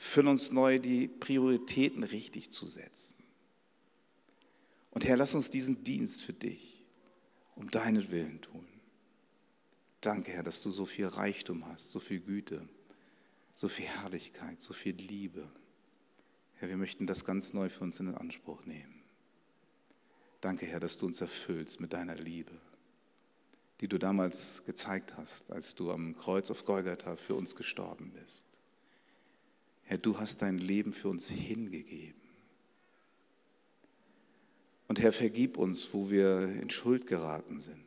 Füll 0.00 0.28
uns 0.28 0.52
neu, 0.52 0.78
die 0.78 1.08
Prioritäten 1.08 2.04
richtig 2.04 2.52
zu 2.52 2.66
setzen. 2.66 3.16
Und 4.92 5.04
Herr, 5.04 5.16
lass 5.16 5.34
uns 5.34 5.50
diesen 5.50 5.82
Dienst 5.82 6.22
für 6.22 6.32
dich 6.32 6.86
um 7.56 7.68
deinen 7.68 8.08
Willen 8.12 8.40
tun. 8.40 8.64
Danke, 10.00 10.30
Herr, 10.30 10.44
dass 10.44 10.62
du 10.62 10.70
so 10.70 10.86
viel 10.86 11.08
Reichtum 11.08 11.66
hast, 11.66 11.90
so 11.90 11.98
viel 11.98 12.20
Güte, 12.20 12.68
so 13.56 13.66
viel 13.66 13.86
Herrlichkeit, 13.86 14.60
so 14.60 14.72
viel 14.72 14.94
Liebe. 14.94 15.50
Herr, 16.54 16.68
wir 16.68 16.76
möchten 16.76 17.08
das 17.08 17.24
ganz 17.24 17.52
neu 17.52 17.68
für 17.68 17.82
uns 17.82 17.98
in 17.98 18.14
Anspruch 18.14 18.64
nehmen. 18.66 19.02
Danke, 20.40 20.66
Herr, 20.66 20.78
dass 20.78 20.96
du 20.96 21.06
uns 21.06 21.20
erfüllst 21.20 21.80
mit 21.80 21.92
deiner 21.92 22.14
Liebe, 22.14 22.52
die 23.80 23.88
du 23.88 23.98
damals 23.98 24.64
gezeigt 24.64 25.16
hast, 25.16 25.50
als 25.50 25.74
du 25.74 25.90
am 25.90 26.16
Kreuz 26.16 26.52
auf 26.52 26.64
Golgatha 26.64 27.16
für 27.16 27.34
uns 27.34 27.56
gestorben 27.56 28.12
bist. 28.12 28.47
Herr, 29.88 29.96
du 29.96 30.18
hast 30.18 30.42
dein 30.42 30.58
Leben 30.58 30.92
für 30.92 31.08
uns 31.08 31.30
hingegeben. 31.30 32.20
Und 34.86 35.00
Herr, 35.00 35.14
vergib 35.14 35.56
uns, 35.56 35.94
wo 35.94 36.10
wir 36.10 36.42
in 36.42 36.68
Schuld 36.68 37.06
geraten 37.06 37.58
sind, 37.58 37.86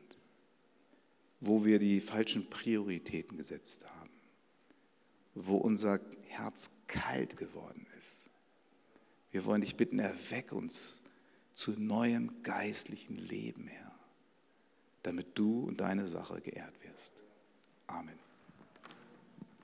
wo 1.40 1.64
wir 1.64 1.78
die 1.78 2.00
falschen 2.00 2.50
Prioritäten 2.50 3.38
gesetzt 3.38 3.84
haben, 3.88 4.10
wo 5.36 5.58
unser 5.58 6.00
Herz 6.26 6.70
kalt 6.88 7.36
geworden 7.36 7.86
ist. 8.00 8.28
Wir 9.30 9.44
wollen 9.44 9.60
dich 9.60 9.76
bitten, 9.76 10.00
erweck 10.00 10.50
uns 10.50 11.02
zu 11.52 11.70
neuem 11.70 12.42
geistlichen 12.42 13.16
Leben, 13.16 13.68
Herr, 13.68 13.94
damit 15.04 15.38
du 15.38 15.60
und 15.60 15.78
deine 15.78 16.08
Sache 16.08 16.40
geehrt 16.40 16.74
wirst. 16.82 17.22
Amen. 17.86 18.21